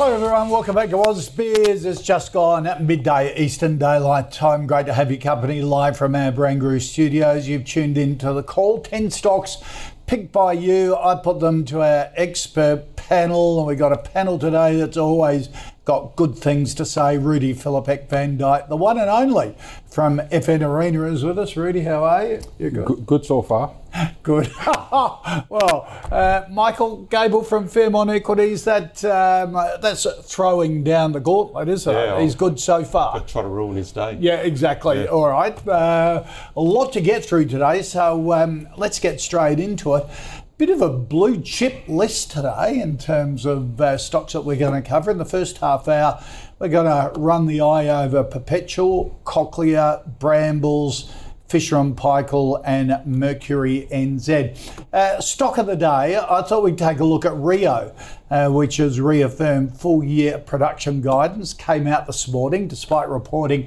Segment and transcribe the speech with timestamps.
[0.00, 1.84] Hello everyone, welcome back to ausbiz.
[1.84, 4.66] It's just gone at midday Eastern Daylight Time.
[4.66, 7.46] Great to have your company live from our Barangaroo studios.
[7.46, 8.80] You've tuned in to the call.
[8.80, 9.58] 10 stocks
[10.06, 10.96] picked by you.
[10.96, 15.50] I put them to our expert panel, and we've got a panel today that's always
[15.84, 17.18] got good things to say.
[17.18, 19.54] Rudi Filapek-Vandyk, the one and only
[19.90, 21.56] from FNArena, is with us.
[21.56, 22.40] Rudi, how are you?
[22.58, 22.86] You're good.
[22.86, 23.74] Good, good so far.
[24.22, 24.52] Good.
[24.92, 31.92] well, uh, Michael Gable from Fairmont Equities, that um, that's throwing down the gauntlet, isn't
[31.92, 32.22] Yeah, it?
[32.22, 33.18] He's good so far.
[33.20, 34.16] try to ruin his day.
[34.20, 35.08] Yeah, exactly.
[35.08, 35.66] All right.
[35.66, 36.24] Uh,
[36.56, 40.06] a lot to get through today, so um, let's get straight into it.
[40.60, 44.82] Bit of a blue chip list today in terms of uh, stocks that we're going
[44.82, 45.10] to cover.
[45.10, 46.22] In the first half hour,
[46.58, 51.10] we're going to run the eye over Perpetual, Cochlear, Brambles,
[51.50, 54.56] Fisher and Paykel and Mercury NZ.
[54.92, 57.92] Uh, stock of the day, I thought we'd take a look at Rio,
[58.30, 61.52] uh, which has reaffirmed full year production guidance.
[61.52, 63.64] Came out this morning despite reporting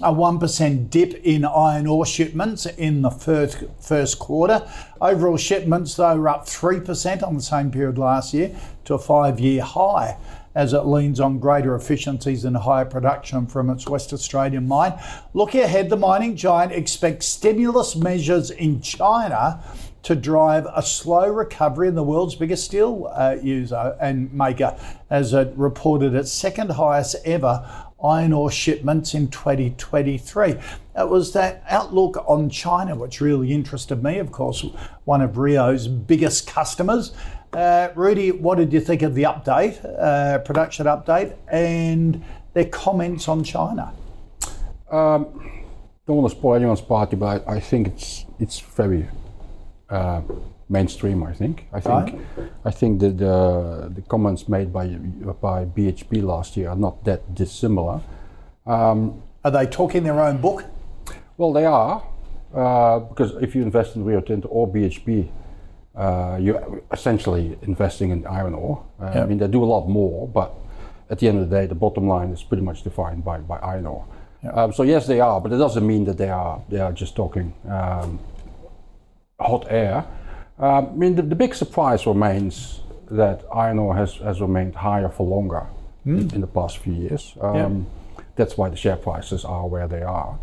[0.00, 4.64] a 1% dip in iron ore shipments in the first, first quarter.
[5.00, 8.54] Overall shipments, though, were up 3% on the same period last year
[8.84, 10.16] to a five year high
[10.54, 14.94] as it leans on greater efficiencies and higher production from its West Australian mine.
[15.32, 19.62] Looking ahead, the mining giant expects stimulus measures in China
[20.04, 24.76] to drive a slow recovery in the world's biggest steel uh, user and maker,
[25.08, 27.66] as it reported its second highest ever
[28.04, 30.56] iron ore shipments in 2023.
[30.96, 34.64] It was that outlook on China which really interested me, of course,
[35.04, 37.12] one of Rio's biggest customers.
[37.54, 42.22] Uh, Rudi, what did you think of the update, uh, production update, and
[42.52, 43.92] their comments on China?
[44.90, 45.62] Um,
[46.06, 49.08] don't want to spoil anyone's party, but I, I think it's it's very
[49.88, 50.20] uh,
[50.68, 51.22] mainstream.
[51.22, 51.66] I think.
[51.72, 51.94] I think.
[51.94, 52.50] Right.
[52.64, 54.88] I think that the the comments made by
[55.40, 58.00] by BHP last year are not that dissimilar.
[58.66, 60.64] Um, Are they talking their own book?
[61.36, 62.02] well, they are
[62.54, 65.28] uh, because if you invest in Rio Tinto or BHP,
[65.96, 68.84] uh, you're essentially investing in iron ore.
[69.00, 70.52] Uh, I mean, they do a lot more, but
[71.10, 73.58] at the end of the day, the bottom line is pretty much defined by, by
[73.58, 74.04] iron ore.
[74.52, 77.16] Um, so yes, they are, but it doesn't mean that they are they are just
[77.16, 78.18] talking um,
[79.40, 80.04] hot air.
[80.58, 82.80] Um, I mean, the, the big surprise remains
[83.10, 85.66] that iron ore has, has remained higher for longer
[86.04, 87.34] in, in the past few years.
[87.40, 87.86] Um,
[88.36, 90.38] That's why the share prices are where they are.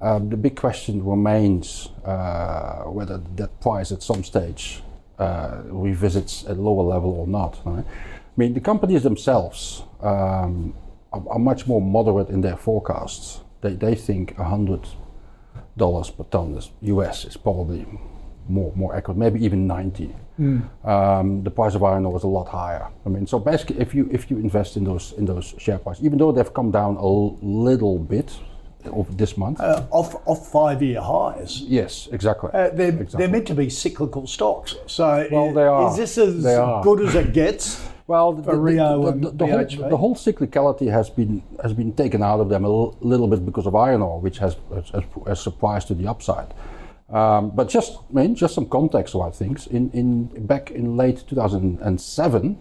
[0.00, 4.82] Um, the big question remains uh, whether that price at some stage
[5.18, 7.60] uh, revisits a lower level or not.
[7.64, 7.84] right?
[7.86, 10.74] I mean, the companies themselves um,
[11.12, 13.40] are, are much more moderate in their forecasts.
[13.60, 17.86] They, they think $100 per ton is US is probably
[18.48, 20.14] more more accurate, maybe even 90.
[20.84, 22.88] Um, the price of iron ore is a lot higher.
[23.06, 26.04] I mean, so basically, if you if you invest in those in those share prices,
[26.04, 28.36] even though they've come down a little bit
[28.92, 31.62] over this month, Uh, off off five year highs.
[31.62, 32.50] yes, exactly.
[32.52, 33.18] Uh, they're, Exactly.
[33.18, 34.76] they're meant to be cyclical stocks.
[34.86, 35.90] So Well, i- they are.
[35.90, 36.42] is this as
[36.82, 37.80] good as it gets?
[38.06, 42.22] Well, the, the, Rio the, the, whole, the whole cyclicality has been has been taken
[42.22, 44.56] out of them a l- little bit because of iron ore, which has
[45.26, 46.48] has surprised to the upside.
[47.08, 49.66] Um, but just I mean, just some context about things.
[49.68, 52.56] In in back in late 2007,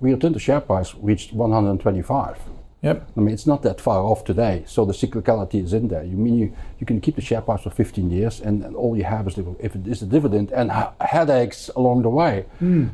[0.00, 2.36] Rio Tinto share price reached 125.
[2.84, 3.10] Yep.
[3.16, 4.62] I mean, it's not that far off today.
[4.66, 6.04] So the cyclicality is in there.
[6.04, 8.94] You mean you, you can keep the share price for 15 years, and, and all
[8.94, 10.70] you have is the, if it is a dividend and
[11.00, 12.44] headaches along the way.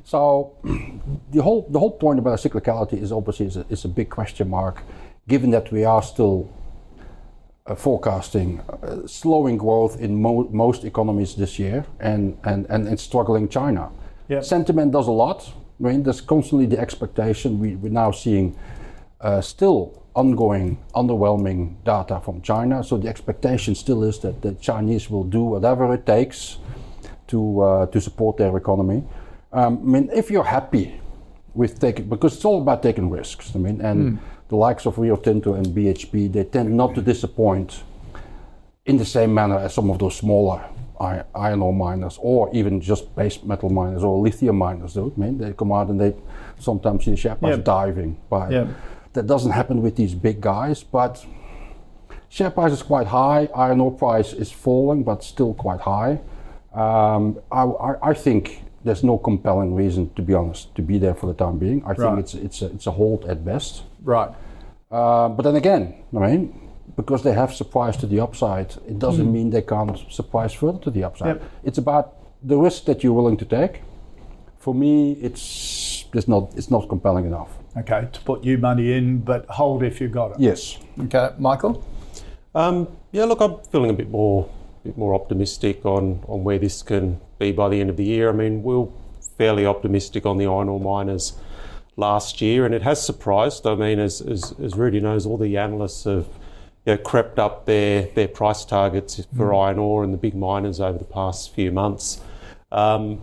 [0.05, 0.55] So
[1.33, 4.49] the whole the whole point about cyclicality is obviously is a, is a big question
[4.49, 4.83] mark,
[5.27, 6.49] given that we are still
[7.67, 13.01] uh, forecasting uh, slowing growth in mo- most economies this year, and and and, and
[13.01, 13.91] struggling China.
[14.29, 14.45] Yep.
[14.45, 15.53] Sentiment does a lot.
[15.81, 17.59] I mean, there's constantly the expectation.
[17.59, 18.55] We, we're now seeing
[19.21, 22.83] uh, still ongoing underwhelming data from China.
[22.83, 26.59] So the expectation still is that the Chinese will do whatever it takes
[27.29, 29.05] to uh, to support their economy.
[29.53, 31.01] Um, I mean, if you're happy
[31.55, 33.53] with taking, because it's all about taking risks.
[33.55, 34.19] I mean, and
[34.49, 37.83] the likes of Rio Tinto and BHP, they tend not to disappoint
[38.87, 40.65] in the same manner as some of those smaller
[41.35, 45.13] iron ore miners, or even just base metal miners or lithium miners do.
[45.17, 46.15] I mean, they come out and they
[46.59, 47.63] sometimes see the share price Yeah.
[47.63, 48.17] diving.
[48.29, 48.67] By Yeah.
[49.13, 51.25] That doesn't happen with these big guys, but
[52.29, 53.49] share price is quite high.
[53.55, 56.21] Iron ore price is falling, but still quite high.
[56.73, 61.15] Um, I, I, I think there's no compelling reason, to be honest, to be there
[61.15, 61.85] for the time being.
[61.85, 63.83] I think it's it's a, it's a hold at best.
[64.03, 64.31] Right.
[64.91, 69.31] Uh, but then again, I mean, because they have surprise to the upside, it doesn't
[69.31, 71.37] mean they can't surprise further to the upside.
[71.37, 71.51] Yep.
[71.65, 73.83] It's about the risk that you're willing to take.
[74.59, 77.60] For me, it's it's not it's not compelling enough.
[77.77, 80.41] Okay, to put new money in, but hold if you've got it.
[80.41, 80.79] Yes.
[80.99, 81.85] Okay, Michael.
[82.55, 84.51] Um, yeah, look, I'm feeling a bit more,
[84.83, 88.29] bit more optimistic on, on where this can be by the end of the year.
[88.29, 88.89] I mean, we we're
[89.39, 91.35] fairly optimistic on the iron ore miners
[91.97, 93.67] last year, and it has surprised.
[93.67, 96.27] I mean, as, as, as Rudi knows, all the analysts have
[96.87, 100.81] you know, crept up their, their price targets for iron ore and the big miners
[100.81, 102.21] over the past few months.
[102.73, 103.23] Um,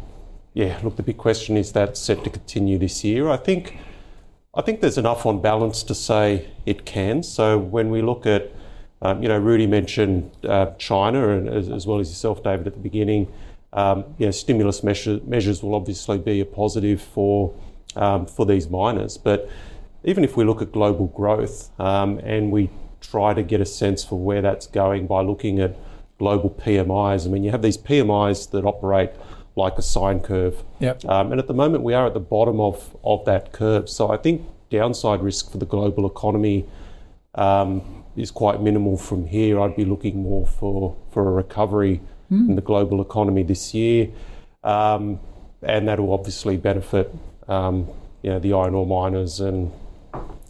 [0.54, 3.30] yeah, look, the big question is that set to continue this year.
[3.30, 3.78] I think,
[4.58, 7.22] I think there's enough on balance to say it can.
[7.22, 8.52] So when we look at
[9.02, 12.74] um, you know, Rudi mentioned uh, China, and as, as, well as yourself, David, at
[12.74, 13.32] the beginning.
[13.74, 17.54] Um, you know, stimulus measure, measures will obviously be a positive for
[17.96, 19.18] um, for these miners.
[19.18, 19.50] But
[20.04, 22.70] even if we look at global growth um, and we
[23.02, 25.76] try to get a sense for where that's going by looking at
[26.18, 29.12] global PMIs, I mean, you have these PMIs that operate
[29.58, 30.64] like a sine curve.
[30.80, 31.06] Yep.
[31.06, 33.90] Um, and at the moment, we are at the bottom of, of that curve.
[33.90, 36.66] So I think downside risk for the global economy
[37.36, 39.60] um, is quite minimal from here.
[39.60, 44.10] I'd be looking more for, for a recovery in the global economy this year.
[44.64, 45.20] Um,
[45.64, 47.14] and that will obviously benefit
[47.48, 47.88] um,
[48.22, 49.72] you know, the iron ore miners and,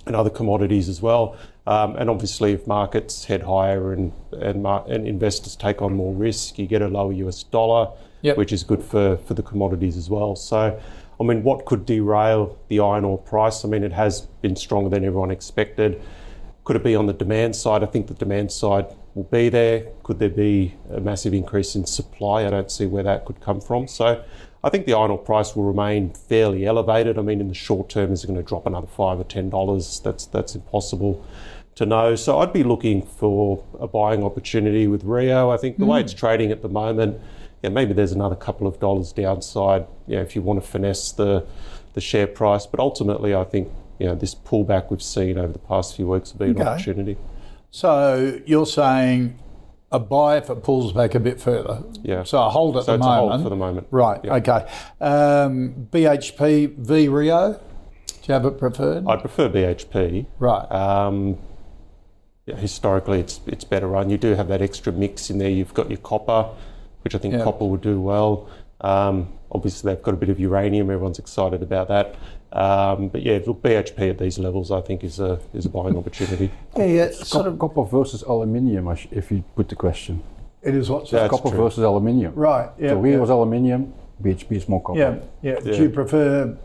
[0.06, 1.38] and other commodities as well.
[1.66, 6.14] Um, and obviously, if markets head higher and, and, mar- and investors take on more
[6.14, 8.38] risk, you get a lower US dollar, Yep.
[8.38, 10.36] which is good for, for the commodities as well.
[10.36, 10.80] So,
[11.20, 13.64] I mean, what could derail the iron ore price?
[13.64, 16.02] I mean, it has been stronger than everyone expected.
[16.64, 17.84] Could it be on the demand side?
[17.84, 19.88] I think the demand side will be there.
[20.04, 22.46] Could there be a massive increase in supply?
[22.46, 23.88] I don't see where that could come from.
[23.88, 24.24] So
[24.64, 27.18] I think the iron ore price will remain fairly elevated.
[27.18, 29.50] I mean, in the short term, is it going to drop another five or ten
[29.50, 30.02] dollars?
[30.04, 31.26] That's that's impossible
[31.76, 32.16] to know.
[32.16, 35.52] So I'd be looking for a buying opportunity with Rio.
[35.52, 36.04] I think the way mm.
[36.04, 37.20] it's trading at the moment,
[37.64, 39.86] yeah, maybe there's another couple of dollars downside.
[40.08, 41.46] Yeah, if you want to finesse the
[41.94, 43.70] the share price, but ultimately, I think
[44.00, 46.70] you know this pullback we've seen over the past few weeks will be an Okay.
[46.70, 47.18] opportunity.
[47.72, 49.40] So you're saying
[49.92, 51.84] a buy if it pulls back a bit further.
[52.04, 52.24] Yeah.
[52.24, 53.88] So a hold at So the it's a hold for the moment.
[53.90, 54.20] Right.
[54.24, 54.36] Yeah.
[54.36, 54.68] Okay.
[55.02, 57.54] Um, BHP v Rio.
[57.54, 57.60] Do
[58.28, 59.06] you have it preferred?
[59.08, 60.26] I prefer BHP.
[60.40, 60.70] right.
[60.72, 61.38] Um,
[62.46, 64.10] yeah, historically, it's it's better run.
[64.10, 65.50] You do have that extra mix in there.
[65.50, 66.50] You've got your copper,
[67.04, 67.44] which I think Yeah.
[67.44, 68.48] copper will do well.
[68.82, 70.90] Um, obviously, they've got a bit of uranium.
[70.90, 72.16] Everyone's excited about that.
[72.54, 75.98] Um, but yeah, look, BHP at these levels, I think, is a is a buying
[75.98, 76.52] opportunity.
[76.78, 77.04] yeah, yeah.
[77.04, 77.60] it's Sort Cop- of.
[77.60, 80.22] copper versus aluminium, if you put the question.
[80.62, 81.28] It is what's Yeah.
[81.28, 81.58] Copper true.
[81.64, 82.34] versus aluminium.
[82.36, 82.70] right.
[82.80, 82.90] Yeah.
[82.92, 83.24] so Rio yeah.
[83.24, 85.00] is aluminium, BHP is more copper.
[85.00, 85.16] yeah.
[85.42, 85.60] Yeah.
[85.60, 86.58] Do you prefer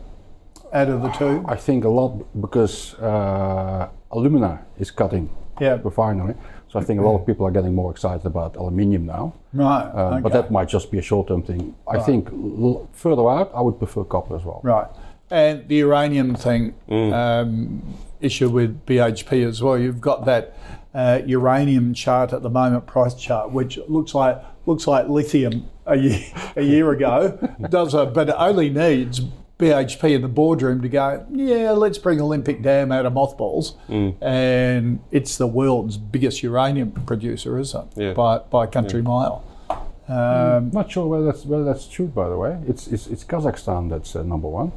[0.73, 1.43] out of the two?
[1.47, 5.29] I think a lot because uh, alumina is cutting
[5.59, 5.79] Yeah.
[5.83, 6.35] refinery.
[6.73, 9.33] So I think a lot of people are getting more excited about aluminium now.
[9.53, 9.83] Right.
[9.93, 11.75] Uh, But that might just be a short-term thing.
[11.87, 14.59] I think l- further out, I would prefer copper as well.
[14.63, 14.87] Right.
[15.29, 17.13] And the uranium thing Mm.
[17.13, 17.83] um,
[18.21, 19.77] issue with BHP as well.
[19.77, 20.55] You've got that
[20.95, 25.95] uh, uranium chart at the moment, price chart, which looks like looks like lithium a
[25.95, 26.19] year
[26.55, 27.37] a year ago.
[27.69, 29.21] Does a, but it only needs
[29.67, 31.25] BHP in the boardroom to go.
[31.31, 34.15] Yeah, let's bring Olympic Dam out of mothballs, Mm.
[34.21, 38.01] and it's the world's biggest uranium producer, isn't it?
[38.03, 38.13] Yeah.
[38.13, 39.43] By by country mile.
[39.69, 42.07] Um, I'm not sure whether that's whether that's true.
[42.07, 44.71] By the way, it's it's, it's Kazakhstan that's uh, number one.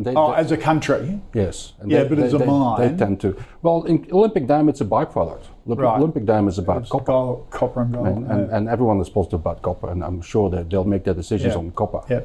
[0.00, 1.72] They, oh, they- as a country, yes.
[1.80, 3.34] And Yeah, but as a they, mine- they tend to.
[3.62, 5.42] Well, in Olympic Dam, it's a byproduct.
[5.66, 5.98] Olympic, Right.
[5.98, 8.06] Olympic Dam is about it's copper, gold, copper and gold.
[8.06, 11.14] and, and, and everyone is positive about copper, and I'm sure that they'll make their
[11.14, 11.58] decisions Yeah.
[11.58, 12.02] on copper.
[12.08, 12.20] Yeah,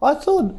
[0.00, 0.54] I thought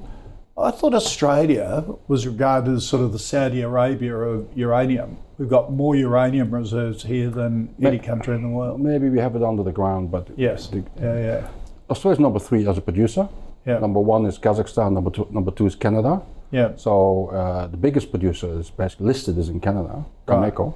[0.60, 5.18] I thought Australia was regarded as sort of the Saudi Arabia of uranium.
[5.38, 8.82] We've got more uranium reserves here than any country in the world.
[8.82, 10.68] Maybe we have it under the ground, but Yes.
[10.68, 11.48] the- Yeah, yeah,
[11.90, 13.28] Australia's number three as a producer.
[13.66, 14.92] yeah, Number one is Kazakhstan.
[14.94, 16.22] Number two, number two is Canada.
[16.52, 16.70] yeah.
[16.76, 20.74] So uh, the biggest producer is basically listed is in Canada, Cameco, Right.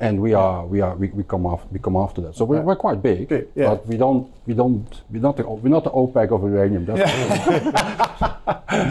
[0.00, 2.36] And we are we are we, we come after we come after that.
[2.36, 3.70] So we're, we're quite big, Big, yeah.
[3.70, 6.84] but we don't we don't we're not the we're not the OPEC of uranium.
[6.84, 7.00] That's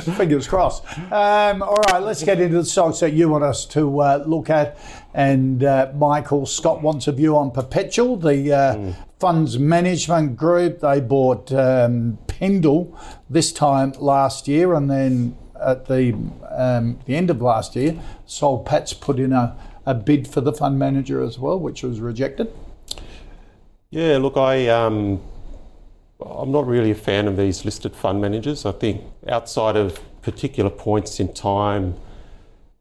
[0.18, 0.86] Fingers crossed.
[1.12, 4.50] Um, all right, let's get into the stocks that you want us to uh, look
[4.50, 4.78] at.
[5.14, 8.96] And uh, Michael Scott wants a view on Perpetual, the uh, mm.
[9.20, 10.80] funds management group.
[10.80, 12.98] They bought um, Pendal
[13.30, 16.14] this time last year, and then at the
[16.50, 20.54] um, the end of last year, Soul Patts put in a, a bid for the
[20.54, 22.54] fund manager as well, which was rejected.
[23.90, 25.22] Yeah, look, I um,
[26.26, 28.66] I'm not really a fan of these listed fund managers.
[28.66, 31.96] I think outside of particular points in time,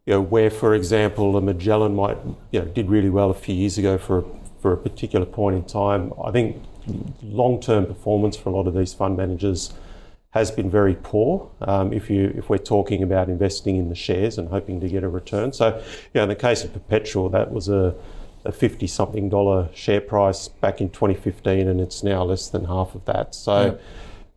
[0.06, 2.18] you know, where, for example, a Magellan might,
[2.50, 4.24] you know, did really well a few years ago for
[4.60, 6.12] for a particular point in time.
[6.22, 6.62] I think
[7.22, 9.72] long-term performance for a lot of these fund managers
[10.32, 11.50] has been very poor.
[11.60, 15.04] Um, if you if we're talking about investing in the shares and hoping to get
[15.04, 15.82] a return, so you
[16.14, 17.94] know, in the case of Perpetual, that was a
[18.44, 22.94] a 50 something dollar share price back in 2015 and it's now less than half
[22.94, 23.34] of that.
[23.34, 23.78] So,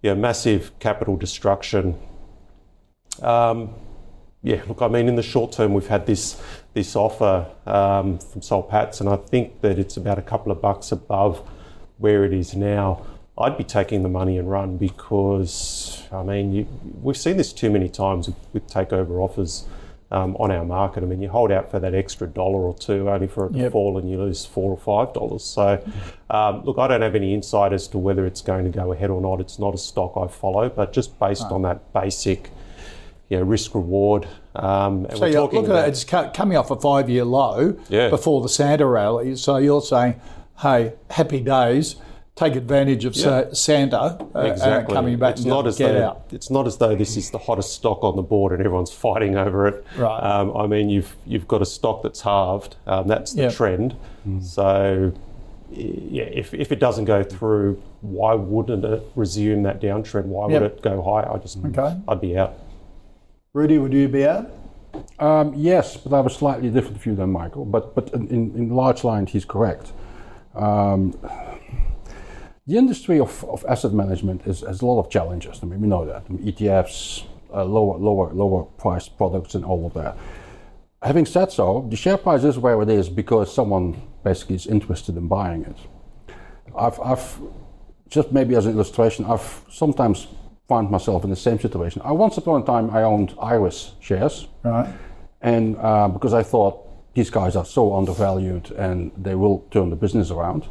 [0.01, 1.97] yeah, yeah massive capital destruction.
[3.21, 3.73] Um,
[4.43, 6.39] yeah, look, I mean, in the short term, we've had this
[6.75, 10.61] this offer um, from Soul Patts, and I think that it's about a couple of
[10.61, 11.41] bucks above
[11.97, 13.03] where it is now.
[13.37, 16.67] I'd be taking the money and run because, I mean, you,
[17.01, 19.65] we've seen this too many times with, with takeover offers
[20.09, 21.03] um, on our market.
[21.03, 23.59] I mean, you hold out for that extra dollar or two only for it to
[23.59, 23.71] yep.
[23.73, 25.43] fall and you lose four or five dollars.
[25.43, 25.83] So,
[26.29, 29.09] um, look, I don't have any insight as to whether it's going to go ahead
[29.09, 29.41] or not.
[29.41, 32.51] It's not a stock I follow, but just based on that basic,
[33.27, 34.29] you know, risk reward.
[34.55, 38.09] Um, so you're looking at it, it's coming off a five year low yeah.
[38.09, 39.35] before the Santa rally.
[39.35, 40.21] So you're saying,
[40.59, 41.97] hey, happy days
[42.35, 43.45] take advantage of yeah.
[43.53, 43.97] Santa
[44.35, 44.93] uh, exactly.
[44.93, 46.25] coming back it's not as get though, out.
[46.31, 49.37] It's not as though this is the hottest stock on the board and everyone's fighting
[49.37, 49.85] over it.
[49.97, 50.19] Right.
[50.19, 52.75] Um, I mean, you've you've got a stock that's halved.
[52.85, 53.53] Um, that's the yep.
[53.53, 53.95] trend.
[54.27, 54.43] Mm.
[54.43, 55.13] So.
[55.71, 60.25] Yeah, if, if it doesn't go through, why wouldn't it resume that downtrend?
[60.25, 60.61] Why yep.
[60.61, 61.29] would it go higher?
[61.29, 61.99] I just, okay.
[62.07, 62.53] I'd be out.
[63.51, 64.51] Rudi, would you be out?
[65.17, 67.65] Um, yes, but I have a slightly different view than Michael.
[67.65, 69.91] But but in, in large lines, he's correct.
[70.53, 71.17] Um,
[72.67, 75.59] the industry of, of asset management is, has a lot of challenges.
[75.61, 76.23] I mean, we know that.
[76.27, 80.17] I mean, ETFs, uh, lower, lower, lower priced products, and all of that.
[81.03, 85.15] Having said so, the share price is where it is because someone basically is interested
[85.15, 85.77] in buying it.
[86.75, 87.39] I've, I've
[88.09, 90.27] just maybe as an illustration, I've sometimes
[90.67, 92.01] found myself in the same situation.
[92.03, 94.91] I once upon a time I owned Iress shares, right?
[95.41, 99.95] And uh, because I thought these guys are so undervalued and they will turn the
[99.95, 100.65] business around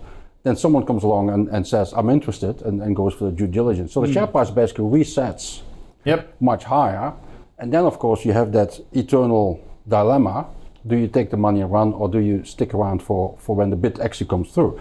[0.45, 3.49] then someone comes along and, and says, I'm interested, and, and goes for the due
[3.49, 3.93] diligence.
[3.93, 4.15] So the mm.
[4.15, 5.63] share price basically resets
[6.05, 6.35] yep.
[6.41, 7.13] much higher.
[7.59, 10.47] And then, of course, you have that eternal dilemma
[10.87, 13.71] do you take the money and run, or do you stick around for, for when
[13.71, 14.79] the bid actually comes through?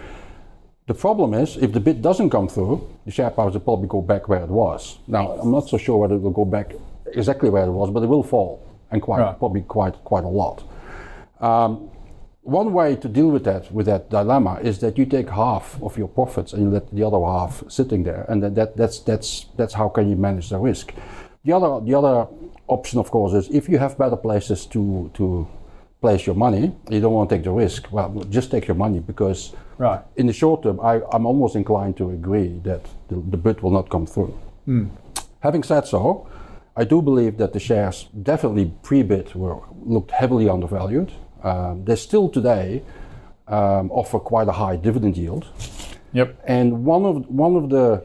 [0.86, 4.02] The problem is, if the bid doesn't come through, the share price will probably go
[4.02, 4.98] back where it was.
[5.06, 6.74] Now, I'm not so sure whether it will go back
[7.06, 9.38] exactly where it was, but it will fall, and quite right.
[9.38, 10.62] probably quite quite a lot.
[11.40, 11.90] Um,
[12.44, 15.96] one way to deal with that with that dilemma is that you take half of
[15.96, 19.46] your profits and you let the other half sitting there, and that, that that's that's
[19.56, 20.92] that's how can you manage the risk.
[21.44, 22.28] The other the other
[22.68, 25.48] option, of course, is if you have better places to to
[26.02, 27.90] place your money, you don't want to take the risk.
[27.90, 30.00] Well, just take your money because right.
[30.16, 33.70] in the short term, I, I'm almost inclined to agree that the, the bid will
[33.70, 34.38] not come through.
[34.68, 34.90] Mm.
[35.40, 36.28] Having said so,
[36.76, 41.10] I do believe that the shares definitely pre-bid were looked heavily undervalued.
[41.44, 42.82] Um, they still today
[43.46, 45.46] um, offer quite a high dividend yield.
[46.12, 46.42] Yep.
[46.46, 48.04] And one of one of the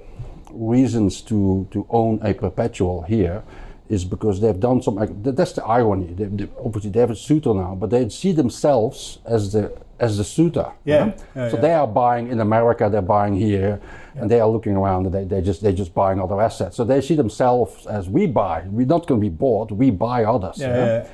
[0.52, 3.44] reasons to to own a perpetual here
[3.88, 4.98] is because they've done some.
[5.24, 6.14] That's the irony.
[6.14, 10.18] They, they, obviously, they have a suitor now, but they see themselves as the as
[10.18, 10.72] the suitor.
[10.86, 11.14] Yeah.
[11.36, 11.62] yeah so yeah.
[11.62, 12.90] they are buying in America.
[12.92, 13.80] They're buying here,
[14.16, 14.22] yeah.
[14.22, 15.06] and they are looking around.
[15.06, 16.76] And they they just they're just buying other assets.
[16.76, 18.64] So they see themselves as we buy.
[18.68, 19.72] We're not going to be bought.
[19.72, 20.58] We buy others.
[20.58, 21.08] Yeah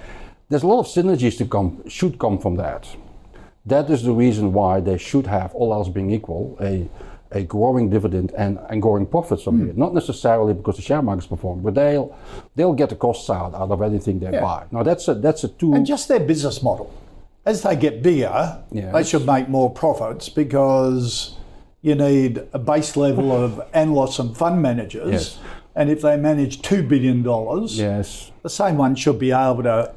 [0.50, 2.88] there's a lot of synergies to come should come from that.
[3.66, 6.88] That is the reason why they should have, all else being equal, a
[7.32, 9.70] a growing dividend and, and growing profits from mm.
[9.70, 9.78] it.
[9.78, 12.16] Not necessarily because the share markets perform, but they'll
[12.56, 14.42] they'll get the costs out out of anything they yeah.
[14.42, 14.66] buy.
[14.72, 16.94] Now that's a that's a two and just their business model.
[17.46, 18.94] As they get bigger, yes.
[18.94, 21.36] they should make more profits because
[21.82, 25.12] you need a base level of analysts and fund managers.
[25.12, 25.40] Yes.
[25.76, 29.94] And if they manage two billion dollars, yes, the same one should be able to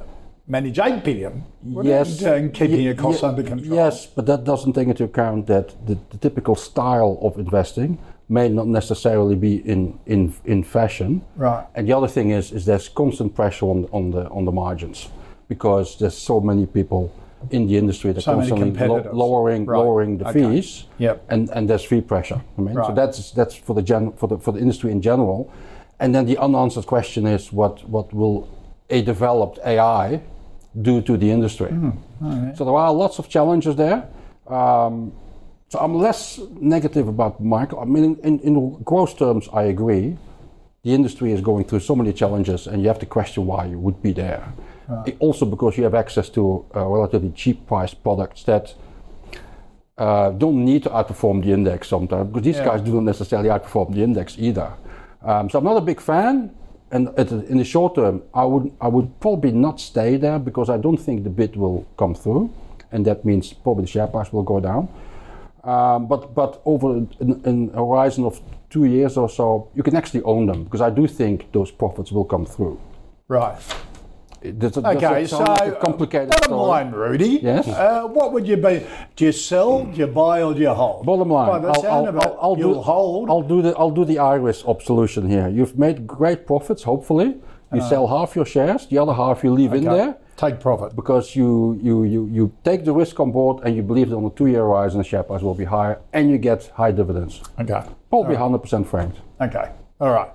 [0.49, 1.45] manage 8 billion.
[1.83, 2.23] Yes.
[2.23, 3.75] And keeping your costs under control.
[3.75, 8.49] Yes, but that doesn't take into account that the, the, typical style of investing may
[8.49, 11.23] not necessarily be in, in, in fashion.
[11.37, 11.67] Right.
[11.75, 15.09] And the other thing is, is there's constant pressure on, on, the, on the margins
[15.49, 17.15] because there's so many people
[17.51, 19.79] in the industry that so constantly lo- lowering right.
[19.79, 20.41] lowering the okay.
[20.41, 21.25] fees, yep.
[21.29, 22.43] and and there's fee pressure.
[22.57, 22.87] I mean, right.
[22.89, 25.49] so that's that's for the gen for the for the industry in general,
[26.01, 28.49] and then the unanswered question is what what will
[28.91, 30.21] a developed AI
[30.83, 31.71] do to the industry?
[32.57, 34.07] So there are lots of challenges there.
[34.47, 35.13] Um,
[35.69, 37.81] so I'm less negative about Michael.
[37.81, 40.17] I mean, in, in gross terms, I agree.
[40.85, 43.79] The industry is going through so many challenges, and you have to question why you
[43.79, 44.43] would be there.
[45.07, 48.75] It- also, because you have access to uh, relatively cheap priced products that
[49.99, 52.65] uh, don't need to outperform the index sometimes, because these Yeah.
[52.67, 54.71] guys do not necessarily outperform the index either.
[55.23, 56.51] Um, so I'm not a big fan,
[56.91, 60.79] and in the short term, I would I would probably not stay there because I
[60.79, 62.51] don't think the bid will come through,
[62.93, 64.89] and that means probably the share price will go down.
[65.65, 68.41] Um, but but over an horizon of
[68.71, 72.13] two years or so, you can actually own them because I do think those profits
[72.13, 72.81] will come through.
[73.29, 73.59] Right.
[74.41, 76.69] It- does Okay, so like a complicated bottom story?
[76.69, 77.41] line, Rudi.
[77.43, 77.67] Yes?
[77.69, 78.87] Uh, what would you be?
[79.17, 79.85] Do you sell?
[79.85, 81.05] Do you buy, or do you hold?
[81.07, 83.31] Bottom line, I'll, I'll, I'll, I'll do, hold.
[83.31, 85.49] I'll do the I'll do the Iress op solution here.
[85.49, 87.37] You've made great profits, hopefully.
[87.75, 90.95] You sell half your shares, the other half you leave in there Take profit.
[90.95, 94.25] because you, you, you, you take the risk on board and you believe that on
[94.25, 97.43] a two-year horizon the share price will be higher and you get high dividends.
[97.59, 97.83] Okay.
[98.09, 99.19] Probably 100% franked.
[99.41, 99.71] Okay.
[100.01, 100.31] All right.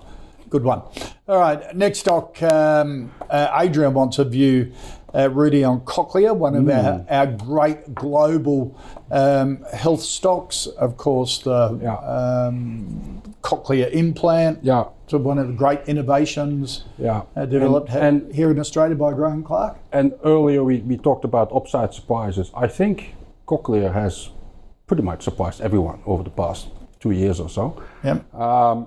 [0.53, 0.83] Good one.
[1.27, 1.75] All right.
[1.75, 4.71] Next stock, um, uh, Adrian wants a view,
[5.11, 8.79] uh, Rudi, on Cochlear, one of our, our great global
[9.09, 10.67] um, health stocks.
[10.67, 11.95] Of course, the Yeah.
[11.95, 14.59] um, Cochlear implant.
[14.61, 14.83] Yeah.
[15.07, 17.23] So one of the great innovations Yeah.
[17.35, 19.77] uh, developed And- and- here in Australia by Graeme Clark.
[19.91, 22.51] And earlier we, we talked about upside surprises.
[22.55, 23.15] I think
[23.47, 24.29] Cochlear has
[24.85, 26.67] pretty much surprised everyone over the past
[26.99, 27.81] two years or so.
[28.03, 28.13] Yep.
[28.33, 28.85] Mean,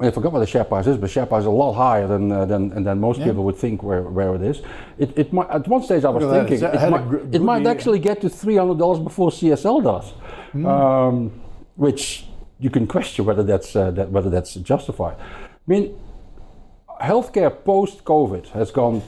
[0.00, 2.32] I forgot what the share price is, but share price is a lot higher than
[2.32, 3.26] uh, than, most Yeah.
[3.26, 4.60] people would think where, where it is.
[4.98, 8.20] It, it might, at one stage I was thinking it might, it might actually get
[8.22, 10.10] to three hundred dollars before CSL does,
[10.52, 10.66] Hmm.
[10.66, 11.30] um,
[11.76, 12.26] which
[12.58, 15.16] you can question whether that's uh, that whether that's justified.
[15.18, 15.96] I mean,
[17.00, 19.02] healthcare post COVID has gone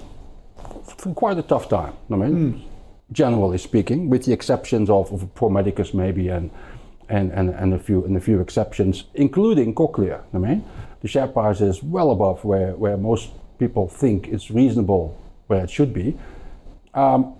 [0.99, 1.95] through quite a tough time.
[2.11, 2.63] I mean,
[3.13, 6.51] generally speaking, with the exceptions of, of Pro Medicus maybe and,
[7.09, 10.23] and, and, and a few and a few exceptions, including Cochlear.
[10.35, 10.65] I mean,
[11.01, 15.71] the share price is well above where, where most people think it's reasonable where it
[15.71, 16.19] should be.
[16.95, 17.35] Um,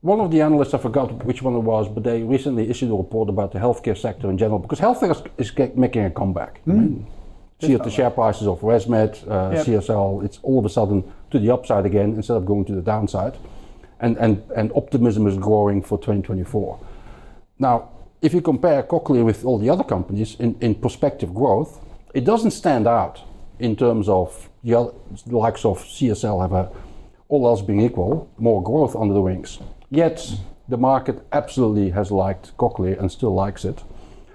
[0.00, 2.94] one of the analysts, I forgot which one it was, but they recently issued a
[2.94, 6.62] report about the healthcare sector in general because healthcare is, is making a comeback.
[6.66, 7.06] I mean,
[7.60, 9.66] see at the share prices of ResMed, uh, Yep.
[9.66, 12.80] CSL, it's all of a sudden to the upside again instead of going to the
[12.80, 13.36] downside.
[14.00, 16.80] And, and, and optimism is growing for 2024.
[17.58, 17.90] Now,
[18.22, 21.78] if you compare Cochlear with all the other companies in, in prospective growth,
[22.14, 23.20] it doesn't stand out
[23.58, 24.92] in terms of the, other,
[25.26, 26.70] the likes of CSL have a,
[27.28, 29.58] all else being equal, more growth under the wings.
[29.90, 30.34] Yet
[30.68, 33.82] the market absolutely has liked Cochlear and still likes it.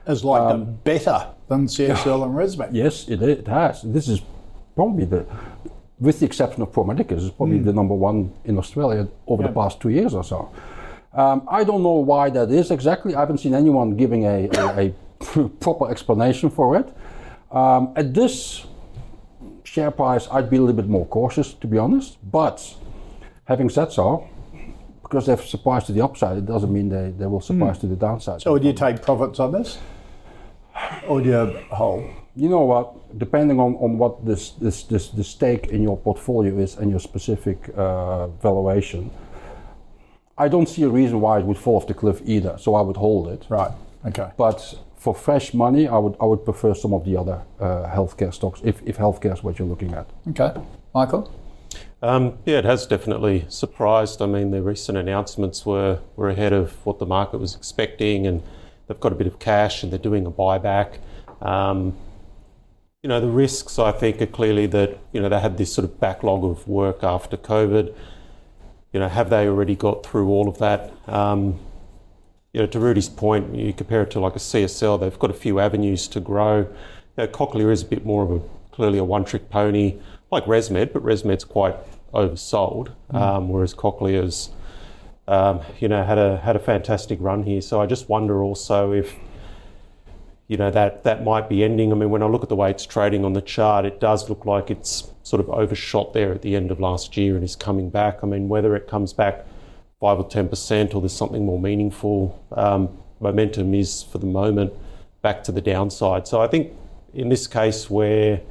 [0.07, 2.69] Has liked Um, them better than CSL and ResMed.
[2.71, 3.81] Yes, it, it has.
[3.81, 4.21] This is
[4.75, 5.25] probably the,
[5.99, 9.49] with the exception of Pro Medicus, is probably the number one in Australia over the
[9.49, 10.49] past two years or so.
[11.15, 13.15] Um, I don't know why that is exactly.
[13.15, 14.93] I haven't seen anyone giving a, a,
[15.29, 16.93] a proper explanation for it.
[17.51, 18.65] Um, at this
[19.63, 22.17] share price, I'd be a little bit more cautious, to be honest.
[22.29, 22.75] But
[23.45, 24.27] having said so,
[25.03, 27.95] because they've surprised to the upside, it doesn't mean they, they will surprise to the
[27.95, 28.41] downside.
[28.41, 29.79] So would you take profits on this?
[31.07, 32.09] Or do you hold?
[32.35, 33.17] you know what?
[33.17, 36.99] Depending on, on what this, this this the stake in your portfolio is and your
[36.99, 39.09] specific uh, valuation,
[40.37, 42.57] I don't see a reason why it would fall off the cliff either.
[42.57, 43.45] So I would hold it.
[43.49, 43.71] Right.
[44.05, 44.31] Okay.
[44.37, 48.33] But for fresh money, I would I would prefer some of the other uh, healthcare
[48.33, 50.09] stocks if if healthcare is what you're looking at.
[50.29, 50.51] Okay.
[50.93, 51.31] Michael?
[52.01, 54.21] Um, yeah, it has definitely surprised.
[54.21, 58.43] I mean, the recent announcements were, were ahead of what the market was expecting, and
[58.87, 60.99] they've got a bit of cash and they're doing a buyback.
[61.41, 61.95] Um,
[63.01, 65.85] you know, the risks I think are clearly that, you know, they had this sort
[65.85, 67.93] of backlog of work after COVID.
[68.95, 70.93] You know, have they already got through all of that?
[71.05, 71.59] Um,
[72.53, 75.33] you know, to Rudi's point, you compare it to like a CSL, they've got a
[75.33, 76.59] few avenues to grow.
[76.59, 76.67] You
[77.17, 78.39] know, Cochlear is a bit more of a
[78.71, 79.99] clearly a one-trick pony,
[80.31, 81.75] like ResMed, but ResMed's quite
[82.13, 84.51] oversold, um, whereas Cochlear's,
[85.27, 87.59] um, you know, had a had a fantastic run here.
[87.59, 89.13] So I just wonder also if,
[90.47, 91.91] you know, that that might be ending.
[91.91, 94.29] I mean, when I look at the way it's trading on the chart, it does
[94.29, 97.55] look like it's sort of overshot there at the end of last year and is
[97.55, 98.19] coming back.
[98.21, 99.45] I mean, whether it comes back
[99.99, 104.71] five or ten percent or there's something more meaningful, um, momentum is for the moment
[105.23, 106.27] back to the downside.
[106.27, 106.73] So I think
[107.13, 108.41] in this case where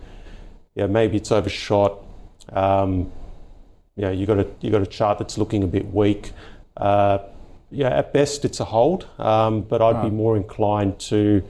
[0.74, 2.02] yeah maybe it's overshot,
[2.52, 3.12] um,
[3.94, 6.32] yeah you got a you got a chart that's looking a bit weak.
[6.76, 7.18] Uh,
[7.74, 11.42] yeah, at best it's a hold, um, but I'd be more inclined to,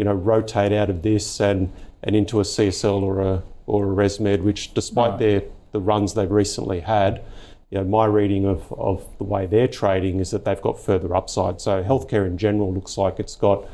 [0.00, 1.70] you know, rotate out of this and
[2.02, 6.30] and into a CSL or a or a ResMed, which despite their the runs they've
[6.30, 7.22] recently had,
[7.68, 11.14] you know, my reading of, of the way they're trading is that they've got further
[11.14, 11.60] upside.
[11.60, 13.66] So healthcare in general looks like it's got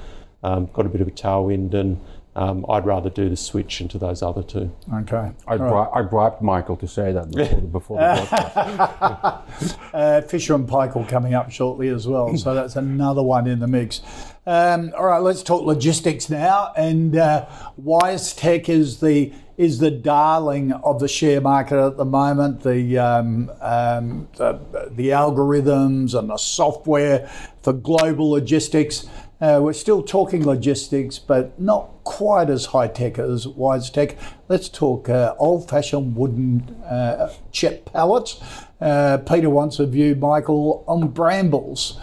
[0.43, 2.01] um, got a bit of a tailwind, and
[2.37, 4.71] um, I'd rather do the switch into those other two.
[4.93, 5.33] Okay.
[5.49, 9.77] I, bri- I bribed Michael to say that before, the- before the podcast.
[9.95, 13.67] Uh, Fisher and Paykel coming up shortly as well, so that's another one in the
[13.67, 14.03] mix.
[14.47, 16.73] Um, all right, let's talk logistics now.
[16.77, 17.47] And uh,
[17.83, 22.63] WiseTech is the is the darling of the share market at the moment.
[22.63, 27.29] The, um, um, the the algorithms and the software
[27.63, 29.07] for global logistics.
[29.41, 34.17] Uh, we're still talking logistics, but not quite as high tech as WiseTech.
[34.49, 38.41] Let's talk uh, old fashioned wooden uh, CHEP pallets.
[38.81, 41.99] Uh, Peter wants a view, Michael, on brambles.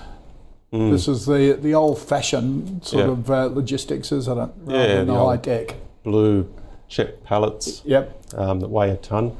[0.71, 3.11] This is the, the old fashioned sort Yeah.
[3.11, 4.49] of uh, logistics, isn't it?
[4.65, 5.75] Rather Yeah, than the the high tech.
[6.03, 6.51] Blue
[6.87, 8.33] chip pallets Yep.
[8.35, 9.37] um, that weigh a ton.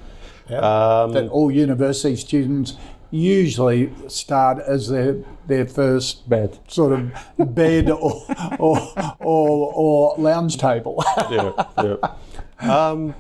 [0.47, 0.62] yep.
[0.62, 2.75] Um, that all university students
[3.13, 6.58] usually start as their their first Bed.
[6.67, 7.12] sort of
[7.54, 8.26] bed or
[8.60, 8.80] or,
[9.19, 11.04] or, or lounge table.
[11.30, 11.52] yeah,
[11.84, 12.89] yeah.
[12.89, 13.13] Um,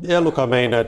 [0.00, 0.86] yeah, look, I mean, I,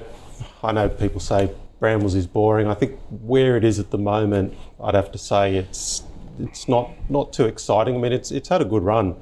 [0.63, 2.67] I know people say Brambles is boring.
[2.67, 6.03] I think where it is at the moment, I'd have to say it's
[6.39, 7.97] it's not not too exciting.
[7.97, 9.17] I mean, it's it's had a good run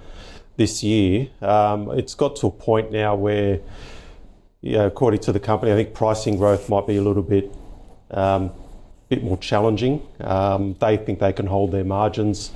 [0.56, 1.28] this year.
[1.40, 3.60] Um, it's got to a point now where,
[4.60, 7.52] yeah, according to the company, I think pricing growth might be a little bit
[8.10, 8.50] um,
[9.08, 10.02] bit more challenging.
[10.20, 12.52] Um, they think they can hold their margins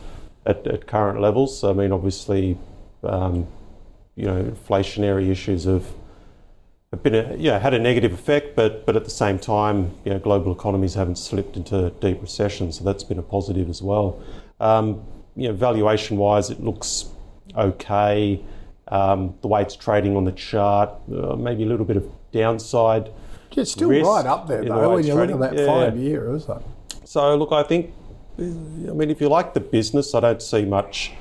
[0.46, 1.62] at, at current levels.
[1.62, 2.58] I mean, obviously,
[3.02, 3.46] um,
[4.16, 5.86] you know, inflationary issues have,
[6.90, 10.12] have been a, yeah, had a negative effect, but but at the same time, you
[10.12, 14.22] know, global economies haven't slipped into deep recession, so that's been a positive as well.
[14.58, 15.04] Um,
[15.36, 17.10] you know, valuation wise, it looks
[17.56, 18.42] okay.
[18.88, 23.10] Um, the way it's trading on the chart, uh, maybe a little bit of downside.
[23.56, 25.66] It's still risk right up there though way when it's you look at that Yeah.
[25.66, 26.62] five year, isn't it?
[27.08, 27.92] So look, I think,
[28.38, 31.12] I mean, if you like the business, I don't see much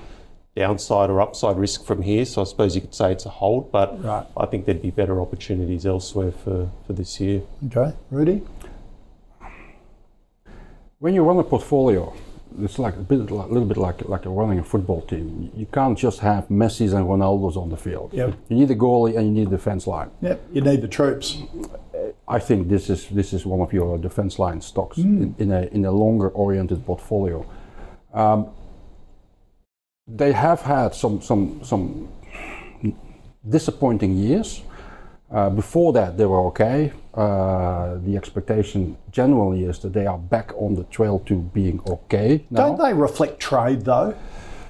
[0.56, 2.26] downside or upside risk from here.
[2.26, 4.26] So I suppose you could say it's a hold, but Right.
[4.36, 7.42] I think there'd be better opportunities elsewhere for, for this year.
[7.68, 8.42] Okay, Rudi.
[11.00, 12.12] When you run a portfolio,
[12.60, 15.52] it's like a bit, like, a little bit like like running a football team.
[15.56, 18.14] You can't just have Messi's and Ronaldo's on the field.
[18.14, 18.34] Yep.
[18.50, 20.10] You need a goalie and you need a defense line.
[20.22, 21.38] Yep, you need the troops.
[22.28, 25.62] I think this is this is one of your defense line stocks in, in a
[25.72, 27.46] in a longer oriented portfolio.
[28.14, 28.50] Um,
[30.08, 32.10] they have had some some some
[33.48, 34.62] disappointing years.
[35.30, 36.92] Uh, before that, they were okay.
[37.14, 42.46] Uh, the expectation generally is that they are back on the trail to being okay
[42.50, 42.68] now.
[42.68, 44.16] Don't they reflect trade though?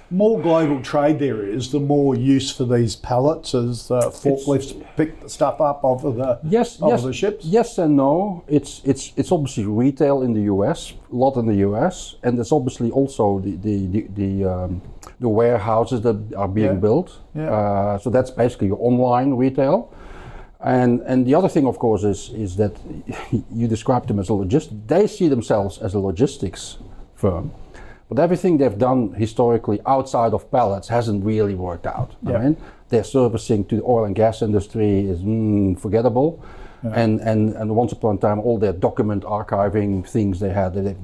[0.09, 5.19] More global trade there is, the more use for these pallets as uh, forklifts pick
[5.21, 7.45] the stuff up off of the Yes, off yes, of the ships.
[7.45, 8.43] yes and no.
[8.47, 10.93] It's it's it's obviously retail in the U.S.
[11.11, 12.15] a lot in the U.S.
[12.23, 14.81] and there's obviously also the the the, the, um,
[15.19, 16.85] the warehouses that are being Yeah.
[16.87, 17.19] built.
[17.35, 17.51] Yeah.
[17.51, 19.91] Uh, so that's basically your online retail.
[20.61, 22.71] And and the other thing, of course, is is that
[23.53, 24.69] you described them as a logist.
[24.87, 26.77] They see themselves as a logistics
[27.15, 27.51] firm,
[28.09, 32.15] but everything they've done historically outside of pallets hasn't really worked out.
[32.23, 32.37] Yeah.
[32.37, 32.57] I mean,
[32.89, 36.43] their servicing to the oil and gas industry is mm, forgettable.
[36.83, 40.95] And, and and once upon a time, all their document archiving things they had, they